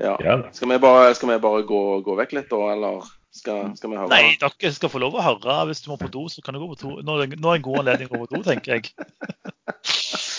[0.01, 0.15] Ja.
[0.51, 3.99] Skal vi bare, skal vi bare gå, gå, vekk litt, da, eller skal, skal, vi
[3.99, 4.09] høre?
[4.09, 5.59] Nei, dere skal få lov å høre.
[5.69, 6.95] Hvis du må på do, så kan du gå på do.
[7.05, 8.93] Nå, er det en god anledning å gå på do, tenker jeg.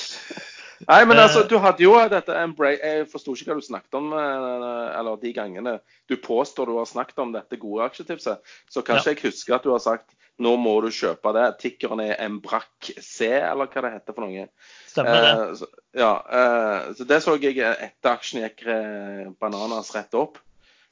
[0.88, 4.88] Nei, men altså, du hadde jo dette Jeg forsto ikke hva du snakket om, eh,
[4.98, 5.78] eller de gangene
[6.10, 8.42] du påstår du har snakket om dette gode aksjetipset.
[8.70, 9.16] Så kanskje ja.
[9.16, 11.44] jeg husker at du har sagt nå må du kjøpe det.
[11.62, 14.48] Tikkeren er Embrak C, eller hva det heter for noe.
[14.90, 15.30] Stemmer det.
[15.34, 16.10] Eh, så, ja,
[16.40, 20.40] eh, så det så jeg etter aksjen gikk eh, bananas rett opp.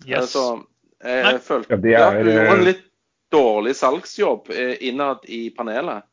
[0.04, 0.30] Eh, yes.
[0.36, 0.46] Så
[1.02, 1.36] jeg Nei.
[1.42, 2.88] følte ja, at du gjorde en litt
[3.32, 6.06] dårlig salgsjobb eh, innad i panelet.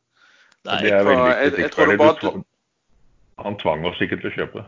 [0.66, 2.42] Nei, det er veldig jeg, jeg, tror det bare du...
[3.44, 4.66] Han tvang oss ikke til å kjøpe.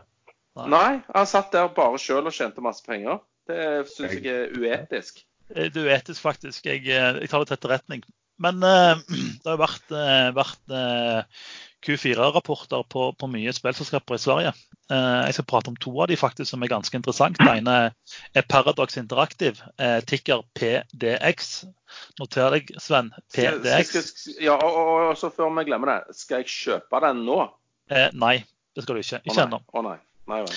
[0.68, 1.03] Nei.
[1.14, 3.23] Han satt der bare sjøl og tjente masse penger.
[3.49, 5.23] Det syns jeg er uetisk.
[5.53, 6.66] Det er uetisk, faktisk.
[6.68, 8.05] Jeg, jeg tar det til etterretning.
[8.43, 8.99] Men uh,
[9.43, 11.47] det har vært, uh, vært uh,
[11.83, 14.53] Q4-rapporter på, på, mye spillselskaper i Sverige.
[14.93, 17.39] jeg skal prate om to av de faktisk som er ganske interessant.
[17.41, 17.75] Det ene
[18.39, 19.66] er Paradox Interactive,
[20.07, 21.64] ticker PDX.
[22.20, 23.11] Noter deg, Sven.
[23.35, 23.89] PDX.
[23.89, 27.41] Skal, skal, ja, og, og, så før vi glemmer det, skal jeg kjøpe den nå?
[28.14, 28.37] nei,
[28.77, 29.20] det skal du ikke.
[29.27, 29.61] Ikke ennå.
[29.73, 29.99] Å nei.
[30.31, 30.57] nei vel.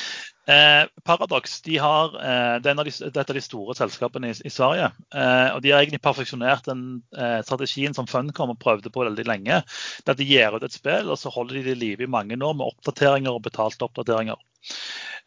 [0.55, 4.51] Eh, Paradox de har, eh, det er de, dette er de store selskapene i, i
[4.53, 4.91] Sverige.
[5.09, 6.85] Eh, og De har egentlig perfeksjonert den
[7.17, 9.63] eh, strategien som Funcom prøvde på veldig lenge.
[10.05, 12.37] At De gir ut et spill, og så holder de det i live i mange
[12.37, 14.37] år med oppdateringer og betalte oppdateringer.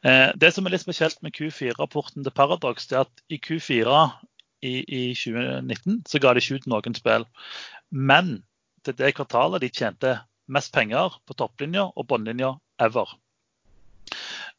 [0.06, 4.02] Eh, det som er litt spesielt med Q4-rapporten til Paradox, det er at i Q4
[4.62, 7.26] i, i 2019 så ga de ikke ut noen spill.
[7.90, 8.38] Men
[8.86, 10.14] til det kvartalet de tjente
[10.48, 13.16] mest penger på topplinja og bunnlinja ever.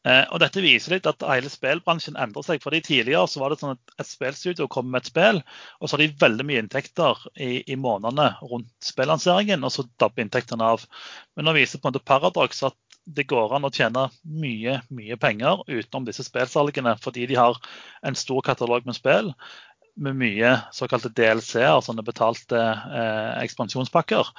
[0.08, 2.62] Eh, og Dette viser litt at hele spillbransjen endrer seg.
[2.64, 5.42] fordi Tidligere så var det sånn at et spillstudio kom med et spill,
[5.80, 10.24] og så har de veldig mye inntekter i, i månedene rundt spillanseringen, og så dabber
[10.24, 10.86] inntektene av.
[11.36, 12.78] Men nå viser på en måte paradoks at
[13.10, 17.58] det går an å tjene mye mye penger utenom disse spillsalgene, fordi de har
[18.06, 19.32] en stor katalog med spill
[19.96, 24.30] med mye såkalte DLC-er, sånne betalte eh, ekspansjonspakker.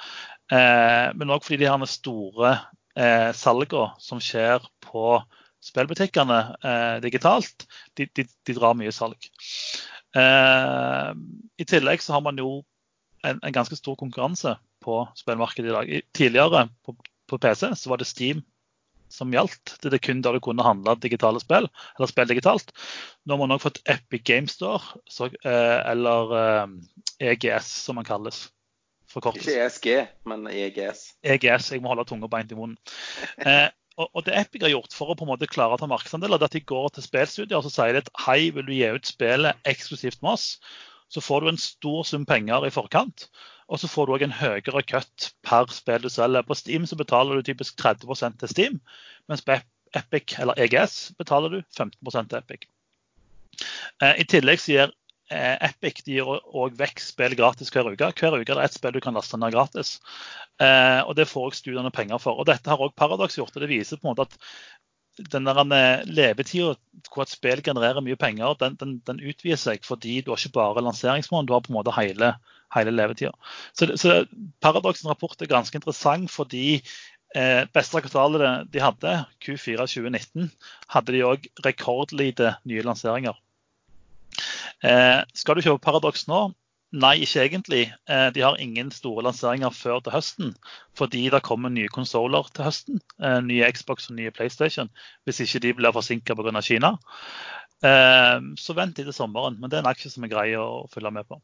[0.52, 2.54] Eh, men òg fordi de har store
[2.96, 5.20] eh, salgene som skjer på
[5.62, 7.66] spillbutikkene eh, digitalt,
[7.98, 9.30] de, de, de, drar mye salg.
[10.18, 11.10] Eh,
[11.62, 12.60] I tillegg så har man jo
[13.22, 15.92] en, en ganske stor konkurranse på spillmarkedet i dag.
[16.16, 16.96] Tidligere på,
[17.30, 18.42] på PC så var det Steam
[19.12, 19.76] som gjaldt.
[19.82, 22.72] Det er kun da du kunne handle digitale spill, eller spill digitalt.
[23.26, 28.08] Nå har man òg fått Epic Game Store, så, eh, eller eh, EGS som man
[28.08, 28.46] kalles.
[29.12, 29.88] Ikke ESG,
[30.24, 31.00] men EGS.
[31.20, 32.78] EGS, Jeg må holde tunga beint i munnen.
[33.42, 33.68] Eh,
[34.00, 36.40] og, og, det Epic har gjort for å på en måte klare å ta markedsandeler,
[36.40, 38.88] er at de går til spillstudier og så sier de at hei, vil du gi
[38.88, 40.46] ut spillet eksklusivt med oss,
[41.12, 43.26] så får du en stor sum penger i forkant.
[43.72, 46.44] Og så får du òg en høyere cut per spill du selger.
[46.44, 48.80] På Steam så betaler du typisk 30% til Steam,
[49.32, 49.56] mens på
[49.96, 52.68] Epic eller EGS betaler du 15 til Epic.
[54.02, 54.92] Eh, I tillegg så gir
[55.32, 58.12] eh, Epic de gir òg vekk spill gratis hver uke.
[58.20, 59.98] Hver uke er det ett spill du kan laste ned gratis.
[60.60, 62.38] Eh, og Det får også studiene penger for.
[62.38, 63.56] Og Dette har òg Paradox gjort.
[63.56, 64.38] og Det viser på en måte at
[65.32, 66.74] den der levetida
[67.12, 70.56] hvor et spill genererer mye penger, den, den, den, utvider seg fordi du har ikke
[70.56, 72.32] bare lanseringsmåned, du har på en måte hele,
[72.74, 73.32] hele levetida.
[73.76, 74.22] Så, så
[74.64, 76.80] Paradox' rapport er ganske interessant fordi
[77.36, 79.14] eh, beste kvartalet de hadde,
[79.44, 80.50] Q4 2019,
[80.94, 83.38] hadde de òg rekordlite nye lanseringer.
[84.82, 86.48] Eh, skal du kjøpe Paradox nå,
[86.92, 87.86] Nei, ikke egentlig.
[88.04, 90.50] Eh, de har ingen store lanseringer før til høsten.
[90.98, 93.00] Fordi det kommer nye konsoller til høsten.
[93.16, 94.90] Eh, nye Xbox og nye PlayStation.
[95.24, 96.60] Hvis ikke de blir forsinka pga.
[96.60, 96.92] Kina.
[97.82, 99.56] Eh, så vent til sommeren.
[99.58, 101.40] Men det er en aksje som er grei å følge med på.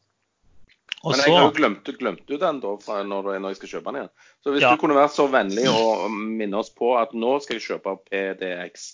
[1.03, 2.73] Og Men jeg har jo glemt, glemt du den da
[3.07, 4.09] når, når, jeg skal kjøpe den igjen.
[4.43, 4.73] Så hvis ja.
[4.73, 8.89] du kunne vært så vennlig å minne oss på at nå skal jeg kjøpe PDX,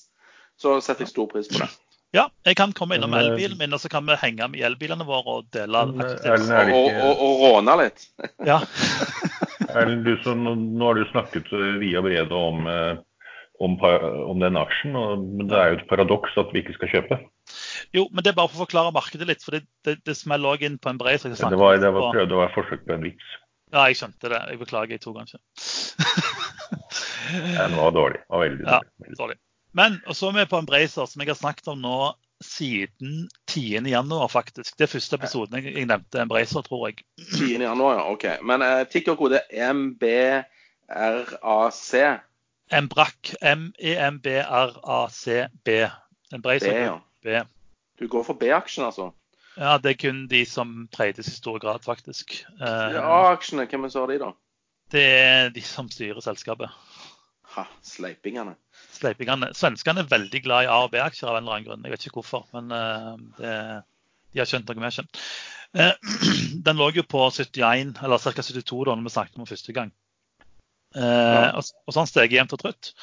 [0.62, 1.72] så setter jeg stor pris på det.
[2.16, 5.08] Ja, jeg kan komme innom eh, elbilen min, og så kan vi henge med elbilene
[5.08, 6.30] våre og dele aktivt.
[6.30, 8.08] Og, og, og, og råne litt.
[8.48, 8.62] ja.
[9.76, 10.08] Erlend,
[10.78, 11.50] nå har du snakket
[11.82, 12.94] via brede om, eh,
[13.66, 17.20] om, om, den aksjen, men det er jo et paradoks at vi ikke skal kjøpe.
[17.96, 19.44] Jo, men det er bare for å forklare markedet litt.
[19.46, 22.36] for Det, det, det smeller òg inn på en bred Det var, det var prøvd
[22.36, 23.34] å være forsøk på en vits.
[23.74, 24.42] Ja, jeg skjønte det.
[24.52, 25.42] Jeg beklager, jeg tok den ikke.
[27.58, 28.20] Den var dårlig.
[28.22, 28.90] Det var veldig dårlig.
[29.10, 29.38] Ja, dårlig.
[29.76, 31.98] Men og så er vi på en Embracer, som jeg har snakket om nå
[32.44, 33.14] siden
[33.52, 34.78] 10.1, faktisk.
[34.78, 36.96] Det er første episoden jeg, jeg nevnte Embracer, tror jeg.
[37.34, 37.62] 10.
[37.64, 38.04] januar, ja.
[38.12, 38.26] OK.
[38.44, 41.94] Men uh, tikkerkode TikTok-kode MBRAC.
[42.72, 43.36] Embrac.
[43.42, 45.68] M-E-M-B-R-A-C-B.
[46.36, 46.72] Embracer.
[46.72, 47.24] B, ja.
[47.24, 47.26] B.
[48.00, 49.12] Du går for B-aksjen, altså?
[49.56, 52.42] Ja, det er kun de som trades i stor grad, faktisk.
[52.60, 54.34] Uh, A-aksjene, hvem er de, da?
[54.92, 56.74] Det er de som styrer selskapet.
[57.56, 58.58] Ha, sleipingene
[58.96, 59.52] sleipingene.
[59.58, 61.86] Svenskene er veldig glad i A- og B-aksjer av en eller annen grunn.
[61.86, 63.54] Jeg vet ikke hvorfor, men uh, det,
[64.34, 65.22] de har skjønt noe vi har skjønt.
[65.76, 65.94] Uh,
[66.68, 68.36] den lå jo på 71, eller ca.
[68.50, 69.94] 72 da når vi snakket om den første gang.
[70.96, 72.94] Og, og så har den steget jevnt og trutt.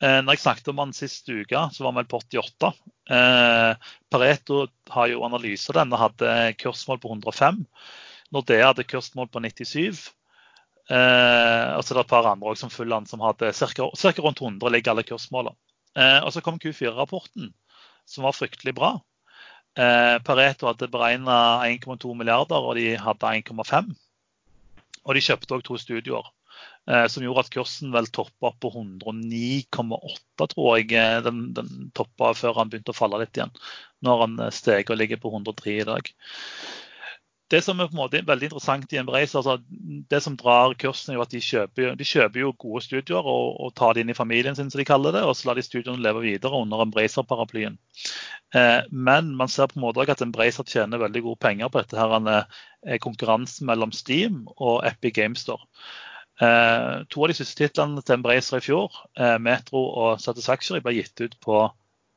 [0.00, 2.72] Uh, når jeg snakket om den sist uke, så var han vel på 88.
[4.10, 4.62] Pareto
[4.94, 6.30] har jo analyser den og hadde
[6.60, 7.64] kursmål på 105.
[8.32, 10.12] Nordea hadde kursmål på 97.
[10.90, 13.86] Eh, og så er det et par andre som følger som hadde ca.
[14.24, 15.54] rundt 100 ligger alle kursmålene.
[15.94, 17.52] Eh, og så kom Q4-rapporten,
[18.06, 18.96] som var fryktelig bra.
[19.78, 23.94] Eh, Pareto hadde beregna 1,2 milliarder, og de hadde 1,5.
[25.06, 26.39] Og de kjøpte òg to studioer, eh,
[27.12, 30.90] som gjorde at kursen vel toppa på 109,8, tror jeg.
[30.98, 33.52] Eh, den, den toppa før han begynte å falle litt igjen,
[34.06, 36.12] når han eh, steg og ligger på 103 i dag
[37.50, 39.56] det som er på en måte veldig interessant i Embrace, altså
[40.10, 43.72] det som drar kursen, er at de kjøper, de kjøper jo gode studier og, og,
[43.78, 45.98] tar det inn i familien sin, som de kaller det, og så lar de studiene
[46.04, 47.78] leve videre under Embracer-paraplyen.
[48.54, 51.98] Eh, men man ser på en måte at Embracer tjener veldig gode penger på dette
[51.98, 52.14] her,
[52.86, 55.66] eh, konkurransen mellom Steam og Epic Games Store.
[56.40, 60.94] Eh, to av de siste titlene til Embracer i fjor, eh, Metro og Satisfactory, ble
[60.96, 61.58] gitt ut på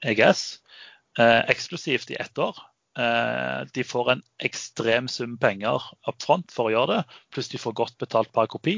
[0.03, 0.43] EGS
[1.19, 2.61] eh, eksklusivt i ett år.
[2.99, 7.59] Eh, de får en ekstrem sum penger up front for å gjøre det, pluss de
[7.59, 8.77] får godt betalt per kopi.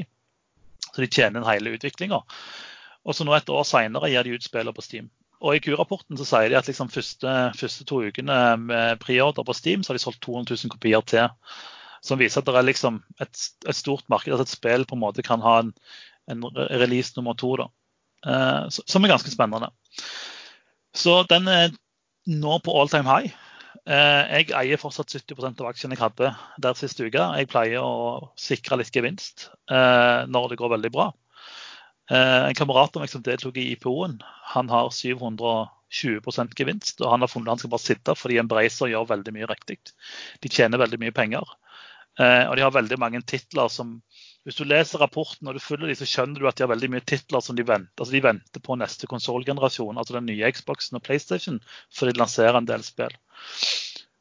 [0.87, 2.21] Så de tjener en hele utviklinga.
[3.05, 5.11] Og så nå et år seinere gir de ut spillene på Steam.
[5.43, 9.53] Og I Q-rapporten så sier de at liksom første, første, to ukene med preorder på
[9.53, 11.27] Steam så har de solgt 200 000 kopier til.
[12.05, 15.01] Som viser at det er liksom et, et stort marked, at et spill på en
[15.01, 15.71] måte kan ha en,
[16.29, 17.55] en release nummer to.
[17.61, 17.69] da.
[18.25, 19.71] Uh, som er ganske spennende.
[20.95, 21.73] Så den er
[22.25, 23.33] nå på all time high.
[23.85, 26.31] Eh, jeg eier fortsatt 70% av aksjene jeg hadde
[26.61, 27.21] der siste uke.
[27.37, 31.11] Jeg pleier å sikre litt gevinst eh, når det går veldig bra.
[32.09, 34.17] Eh, en kamerat av meg som deltok i IPO-en,
[34.55, 37.03] han har 720% gevinst.
[37.03, 39.77] Og han har funnet han skal bare sitte fordi Embracer gjør veldig mye riktig.
[40.41, 41.45] De tjener veldig mye penger.
[42.19, 43.97] Eh, og de har veldig mange titler som
[44.45, 46.91] Hvis du leser rapporten og du følger de, så skjønner du at de har veldig
[46.93, 50.99] mye titler som de venter, altså de venter på neste konsollgenerasjon, altså den nye Xboxen
[50.99, 51.57] og PlayStation,
[51.89, 53.15] før de lanserer en del spill.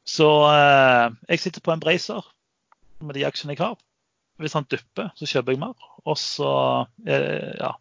[0.01, 2.25] Så eh, jeg sitter på Embracer
[3.05, 3.77] med de aksjene jeg har.
[4.41, 5.89] Hvis han dupper, så kjøper jeg mer.
[6.09, 6.51] Og så
[7.05, 7.75] eh, ja,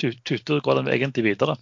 [0.00, 1.54] tuter går den egentlig videre.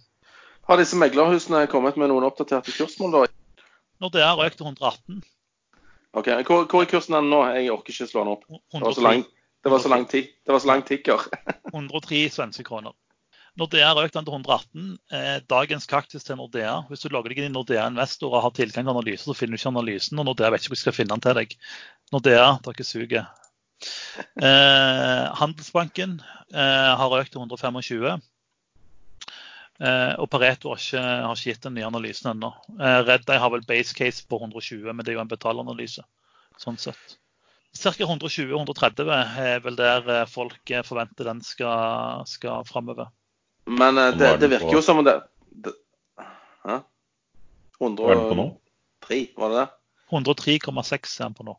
[0.69, 3.15] Har disse meglerhusene kommet med noen oppdaterte kursmål?
[3.15, 3.63] da?
[4.01, 5.23] Når det er økt til 118,
[6.17, 7.43] Ok, Hvor, hvor er kursen den nå?
[7.53, 8.47] Jeg orker ikke slå den opp.
[8.49, 9.21] Det var så 103, lang,
[9.61, 11.27] det lang lang tikker.
[11.73, 12.95] 103 svenske kroner.
[13.59, 14.89] Nordea har økt den til 118.
[15.11, 16.79] Eh, dagens kaktus til Nordea.
[16.89, 19.57] Hvis du logger deg inn i Nordea Investor og har tilgang til analyse, så finner
[19.57, 20.21] du ikke analysen.
[20.21, 21.55] Og Nordea vet ikke hvor de skal finne den til deg.
[22.15, 23.29] Nordea, dere suger.
[24.39, 26.19] Eh, Handelsbanken
[26.53, 28.15] eh, har økt til 125.
[29.79, 32.51] Eh, og Pareto har ikke, har ikke gitt den nye analysen ennå.
[32.75, 36.03] Eh, Red Eye har vel base case på 120, men det er jo en betalanalyse.
[36.59, 37.15] sånn sett.
[37.79, 37.93] Ca.
[37.93, 43.07] 120-130 er vel der eh, folk eh, forventer den skal, skal framover.
[43.69, 45.19] Men eh, det, det virker jo som om det,
[45.51, 45.75] det
[46.65, 46.81] Hæ?
[47.79, 48.47] Hva er den på nå?
[49.07, 49.67] 103, var det det?
[50.11, 51.55] 103,6 er den på nå.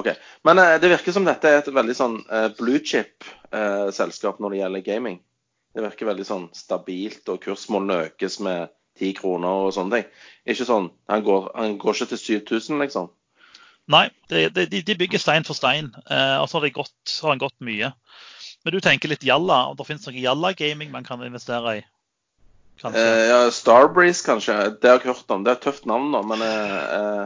[0.00, 0.08] Ok.
[0.48, 4.62] Men eh, det virker som dette er et veldig sånn eh, blue chip-selskap når det
[4.62, 5.20] gjelder gaming.
[5.72, 10.22] Det virker veldig sånn stabilt, og kursmålene økes med 10 kroner og sånne ting.
[10.52, 13.10] Ikke sånn, Han går, han går ikke til 7000, liksom.
[13.90, 15.90] Nei, det, det, de, de bygger stein for stein.
[16.06, 17.90] Eh, og så har, de gått, har han gått mye.
[18.62, 21.82] Men du tenker litt Jalla, og det finnes noe Jalla-gaming man kan investere i?
[22.80, 23.00] Kanskje?
[23.00, 24.56] Eh, ja, Starbreeze, kanskje.
[24.80, 25.42] Det har jeg hørt om.
[25.44, 26.22] Det er et tøft navn, da.
[26.26, 27.24] Men eh,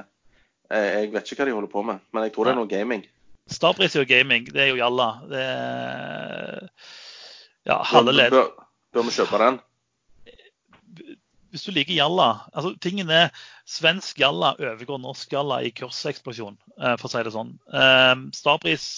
[0.70, 2.02] eh, jeg vet ikke hva de holder på med.
[2.12, 3.04] Men jeg tror det er noe gaming.
[3.52, 5.10] Starbreeze er jo gaming, det er jo Jalla.
[5.30, 6.70] Det er,
[7.66, 8.34] ja, halve ledd.
[8.34, 8.50] bør,
[8.94, 9.58] bør vi kjøpe den?
[11.54, 13.30] Hvis du liker Jalla altså Tingen er
[13.70, 17.54] svensk Jalla overgår norsk Jalla i kurseksplosjon, eh, for å si det sånn.
[18.36, 18.88] Starbris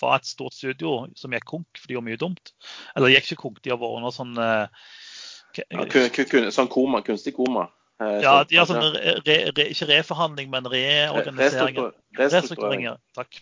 [0.00, 2.52] var et stort studio som gikk konk, for de gjorde mye dumt.
[2.96, 4.86] Eller gikk ikke konk, de har vært under sånn eh,
[5.74, 7.68] Ja, sånn koma, kunstig koma.
[8.00, 11.78] Eh, Ja, de har sånn re, re, ikke reforhandling, men reorganisering.
[11.78, 12.34] Restrukturering.
[12.38, 13.00] Restruktureringer.
[13.18, 13.40] Takk.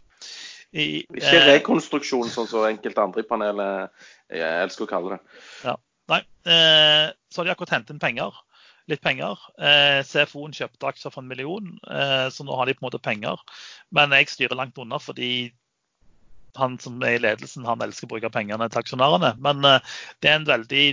[0.75, 5.17] I, Ikke eh, rekonstruksjon, sånn som enkelte andre i panelet eh, jeg elsker å kalle
[5.17, 5.21] det.
[6.11, 6.21] Nei.
[6.47, 8.35] Eh, så har de akkurat hentet inn penger.
[8.91, 9.41] Litt penger.
[9.59, 13.03] Eh, CFO-en kjøpte aksjer for en million, eh, så nå har de på en måte
[13.03, 13.41] penger.
[13.95, 15.51] Men jeg styrer langt unna fordi
[16.57, 19.35] han som er i ledelsen, han elsker å bruke pengene til aksjonærene.
[19.43, 20.87] Men eh, det er en veldig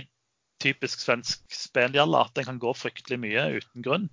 [0.62, 4.10] typisk svensk spelgjalla at den kan gå fryktelig mye uten grunn.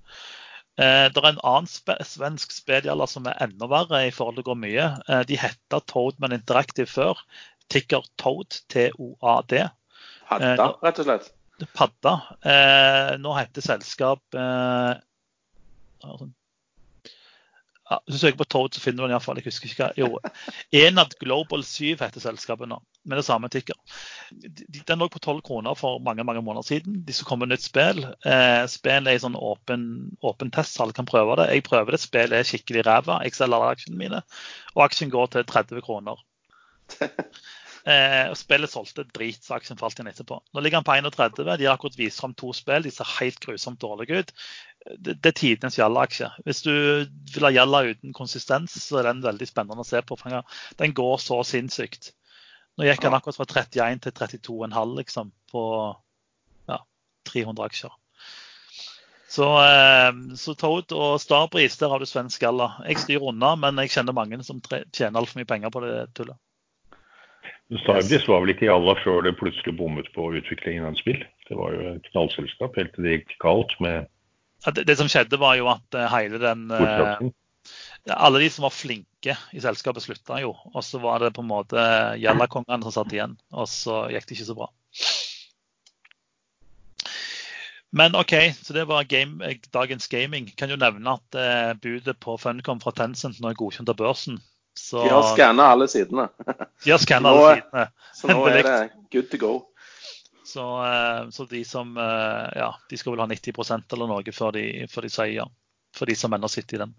[0.81, 4.45] Eh, det er en annen sp svensk spedialer som er enda verre i forhold til
[4.45, 4.87] å gå mye.
[5.07, 7.21] Eh, de heta Toadman Interactive før.
[7.71, 9.61] Ticker Toad, T-O-A-D.
[10.31, 11.31] Padda, Eh, rett og slett.
[11.77, 12.13] Padda.
[12.41, 14.23] Eh, nå heter selskap
[17.91, 19.37] ja, Hvis du søker på Toad, så finner du den iallfall.
[19.41, 19.91] Jeg husker ikke hva.
[19.99, 20.19] Jo,
[20.79, 23.75] Enad Global 7 heter selskapet nå, med det samme tikker.
[24.31, 27.01] De- de- Den lå på 12 kroner for mange mange måneder siden.
[27.05, 27.99] De skal komme med nytt spill.
[28.25, 29.85] Eh, Spillet er i sånn åpen,
[30.23, 31.49] åpen test, så alle kan prøve det.
[31.51, 31.99] Jeg prøver det.
[32.07, 33.19] Spillet er skikkelig ræva.
[33.27, 34.23] Jeg selger alle aksjene mine.
[34.75, 36.15] Og aksjen går til 30 kroner.
[37.81, 40.35] Eh, og Spillet solgte drit, så aksjen falt igjen etterpå.
[40.53, 41.55] Nå ligger han på 31.
[41.57, 42.83] De har akkurat vist fram to spill.
[42.85, 44.33] De ser helt grusomt dårlige ut.
[44.81, 46.31] Det, det er tidenes Jalla-aksje.
[46.45, 46.71] Hvis du
[47.35, 50.17] vil ha Jalla uten konsistens, så er den veldig spennende å se på.
[50.17, 50.43] for den-
[50.77, 52.13] Den går så sinnssykt.
[52.77, 55.95] Nå gikk han akkurat fra 31 til 32,5 liksom, på
[56.69, 56.79] ja,
[57.25, 57.91] 300 aksjer.
[59.31, 62.73] Så, eh, så Toad og Starbreeze, der har du svensk Jalla.
[62.87, 66.35] Jeg styrer unna, men jeg kjenner mange som tjener altfor mye penger på det tullet.
[67.71, 71.21] Starbreeze var vel ikke Jalla før det plutselig bommet på utviklingen av et spill.
[71.47, 74.09] Det var jo et knallselskap helt til det gikk galt med
[74.69, 77.29] Det, det som skjedde, var jo at eh, hele den eh.
[78.09, 80.55] Alle de som var flinke i selskapet, slutta jo.
[80.73, 81.81] Og så var det på en måte
[82.17, 83.35] Jalla-kongene som satt igjen.
[83.53, 84.71] Og så gikk det ikke så bra.
[87.91, 88.33] Men OK,
[88.63, 90.47] så det var game, eh, dagens gaming.
[90.57, 94.39] Kan jo nevne at eh, budet på Funcom fra Tencent nå er godkjent av børsen.
[94.79, 96.29] Så De har skanna alle sidene.
[96.85, 97.85] de har skanna alle sidene.
[98.15, 98.77] Så nå er det
[99.11, 99.51] good to go.
[100.43, 104.55] Så, eh, så de som eh, Ja, de skal vel ha 90% eller noe før
[104.57, 105.47] de, før de sier ja.
[105.95, 106.93] For de som ennå sitter i den.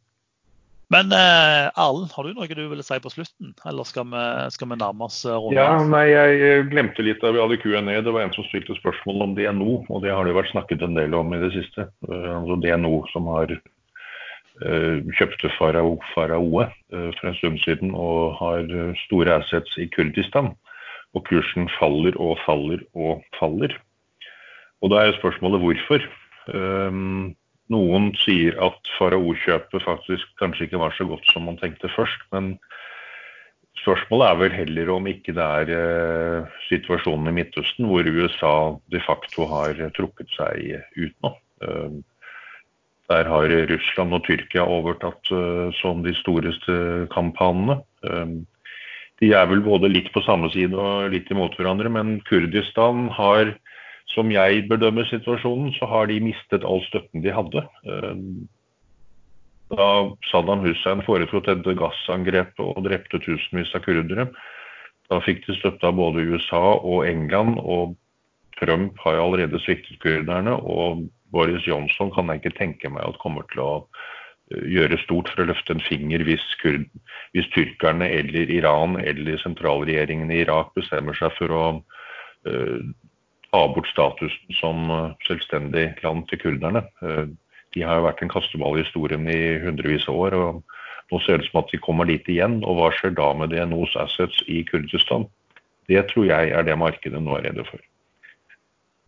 [0.92, 3.54] Men eh, har du noe du ville si på slutten?
[3.64, 5.56] Eller skal vi, skal vi nærme oss eh, runden?
[5.56, 7.80] Ja, nei, jeg glemte litt da vi hadde Q&A.
[8.04, 10.98] Det var en som stilte spørsmål om DNO, og det har det vært snakket en
[10.98, 11.88] del om i det siste.
[12.10, 13.56] Altså DNO som har
[15.16, 18.68] kjøpte Farao, Faraoe for en stund siden og har
[19.06, 20.52] store assets i Kurdistan.
[21.12, 23.74] Og kursen faller og faller og faller.
[24.82, 26.04] Og da er spørsmålet hvorfor.
[26.52, 27.34] Um,
[27.72, 32.24] noen sier at Farao-kjøpet faktisk kanskje ikke var så godt som man tenkte først.
[32.34, 32.56] Men
[33.80, 38.54] spørsmålet er vel heller om ikke det er uh, situasjonen i Midtøsten hvor USA
[38.92, 41.34] de facto har trukket seg ut nå.
[41.62, 42.00] Uh,
[43.10, 47.82] der har Russland og Tyrkia overtatt uh, som de storeste kamphanene.
[49.20, 53.54] De er vel både litt på samme side og litt imot hverandre, men Kurdistan har
[54.12, 57.62] som jeg bedømmer situasjonen, så har de mistet all støtten de hadde.
[57.86, 58.18] Eh,
[59.72, 59.88] da
[60.28, 64.28] Saddam Hussein foretok dette gassangrepet og drepte tusenvis av kurdere,
[65.08, 67.96] da fikk de støtte av både USA og England, og
[68.60, 70.54] Trump har allerede sviktet kurderne.
[70.60, 73.72] Og Boris Johnson kan jeg ikke tenke meg at kommer til å
[74.68, 76.86] gjøre stort for å løfte en finger hvis, kurd,
[77.36, 81.62] hvis tyrkerne eller Iran eller sentralregjeringen i Irak bestemmer seg for å
[82.48, 82.80] uh,
[83.52, 86.80] ta bort statusen som eh, selvstendig land til kurderne.
[87.04, 87.28] Uh,
[87.76, 90.36] de har jo vært en kasteball i historien i hundrevis av år.
[90.38, 92.62] og Nå ser det ut som at de kommer dit igjen.
[92.64, 95.28] og Hva skjer da med DNOs assets i Kurdistan?
[95.90, 97.80] Det tror jeg er det markedet nå er redde for.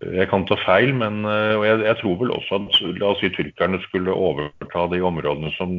[0.05, 3.25] Eh, jeg kan ta feil, men og jeg, jeg, tror vel også at la oss
[3.25, 5.75] si tyrkerne skulle overta de områdene som,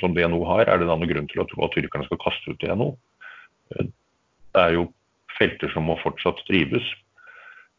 [0.00, 0.66] som DNO har.
[0.66, 2.94] Er det da noen grunn til å tro at tyrkerne skal kaste ut DNO?
[3.76, 4.88] Det er jo
[5.38, 6.86] felter som må fortsatt drives.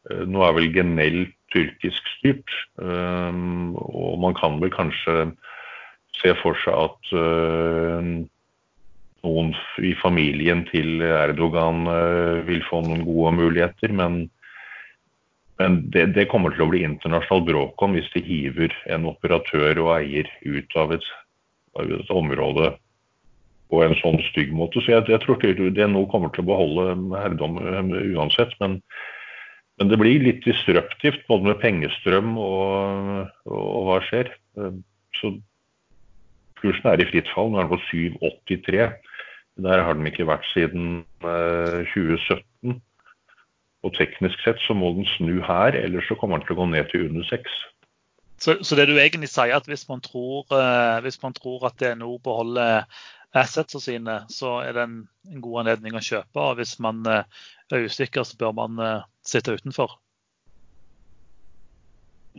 [0.10, 1.24] Eh, nå er vel Genell
[1.54, 3.40] tyrkisk styrt, eh,
[3.82, 5.32] og man kan vel kanskje
[6.22, 8.12] se for seg at eh,
[9.22, 9.52] noen
[9.86, 11.86] i familien til Erdogan
[12.48, 13.94] vil få noen gode muligheter.
[13.94, 14.24] Men,
[15.62, 19.80] men det, det, kommer til å bli internasjonalt bråk om hvis de hiver en operatør
[19.84, 21.08] og eier ut av et,
[21.80, 22.74] av et område
[23.72, 24.82] på en sånn stygg måte.
[24.84, 27.60] Så jeg, jeg tror nå kommer til å beholde herredom
[28.18, 28.58] uansett.
[28.60, 28.82] men
[29.82, 34.28] men det blir litt disruptivt både med pengestrøm og, og, og hva skjer.
[35.18, 35.32] Så
[36.62, 37.50] kursen er i fritt fall.
[37.50, 38.92] Nå er den på 7,83.
[39.66, 42.46] Der har den ikke vært siden 2017.
[43.82, 46.68] Og teknisk sett så må den snu her, ellers så kommer den til å gå
[46.70, 47.56] ned til under 6.
[48.42, 51.78] Så, så det du egentlig sier, at hvis man tror, eh, hvis man tror at
[51.82, 52.88] DNO beholder
[53.38, 54.96] assetsene sine, så er det en,
[55.30, 56.42] en, god anledning å kjøpe.
[56.42, 59.98] Og hvis man eh, er usikker, så bør man eh, sitte utenfor.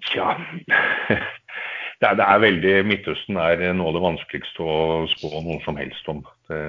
[0.09, 0.33] Tja
[2.01, 4.77] det er, det er veldig Midtøsten er noe av det vanskeligste å
[5.13, 6.25] spå noe som helst om.
[6.51, 6.63] Det,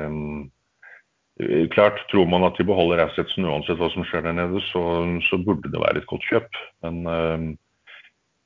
[1.74, 4.84] klart, Tror man at de beholder assetsen uansett hva som skjer der nede, så,
[5.30, 6.62] så burde det være et godt kjøp.
[6.86, 7.58] Men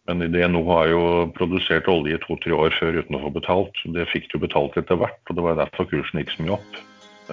[0.08, 1.00] men DNO har jo
[1.36, 3.80] produsert olje i to-tre år før uten å få betalt.
[3.92, 6.54] Det fikk de jo betalt etter hvert, og det var derfor kursen gikk så mye
[6.56, 6.78] opp.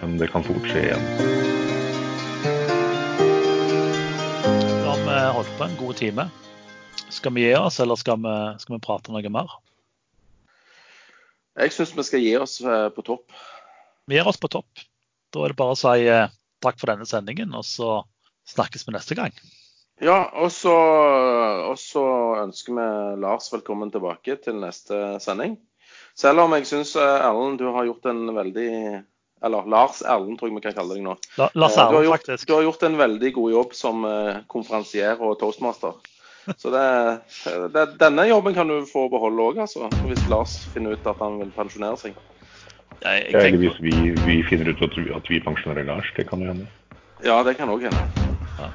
[0.01, 1.05] Men det kan fort skje igjen.
[4.83, 6.27] Da har vi holdt på en god time.
[7.15, 9.55] Skal vi gi oss, eller skal vi, skal vi prate noe mer?
[11.63, 13.31] Jeg syns vi skal gi oss eh, på topp.
[14.11, 14.83] Vi gir oss på topp.
[15.35, 16.31] Da er det bare å si eh,
[16.63, 18.05] takk for denne sendingen, og så
[18.55, 19.35] snakkes vi neste gang.
[20.03, 20.75] Ja, og så,
[22.43, 22.87] ønsker vi
[23.23, 25.57] Lars velkommen tilbake til neste sending.
[26.19, 28.71] Selv om jeg syns eh, Erlend, du har gjort en veldig
[29.45, 31.17] Eller Lars Erlend, tror jeg vi kan kalle deg nå.
[31.59, 32.47] Lars eh, Erlend, faktisk.
[32.47, 34.07] Du har gjort en veldig god jobb som
[34.55, 35.99] konferansier og toastmaster.
[36.61, 36.87] Så det,
[37.75, 39.91] det, denne jobben kan du få beholde òg, altså.
[40.05, 42.19] Hvis Lars finner ut at han vil pensjonere seg.
[43.03, 43.95] Jeg, jeg Eller hvis vi,
[44.27, 46.13] vi, finner ut at vi, at vi pensjonerer Lars.
[46.17, 46.67] Det kan jo hende.
[47.25, 48.25] Ja, det kan òg hende.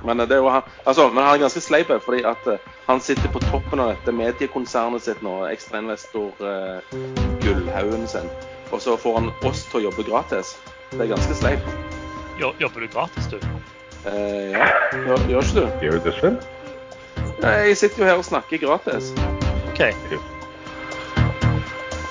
[0.05, 0.51] Men, det er jo,
[0.86, 2.57] altså, men han er ganske sleip fordi at uh,
[2.88, 6.95] han sitter på toppen av dette mediekonsernet sitt nå, ekstrainvestor uh,
[7.43, 8.28] Gullhaugen sin.
[8.72, 10.55] Og så får han oss til å jobbe gratis.
[10.91, 11.70] Det er ganske sleip.
[12.39, 13.39] Jobber du gratis, du?
[14.05, 15.86] Uh, ja, gjør, gjør ikke du?
[15.86, 16.50] Gjør du det selv?
[17.39, 19.13] Jeg sitter jo her og snakker gratis.
[19.71, 19.87] OK.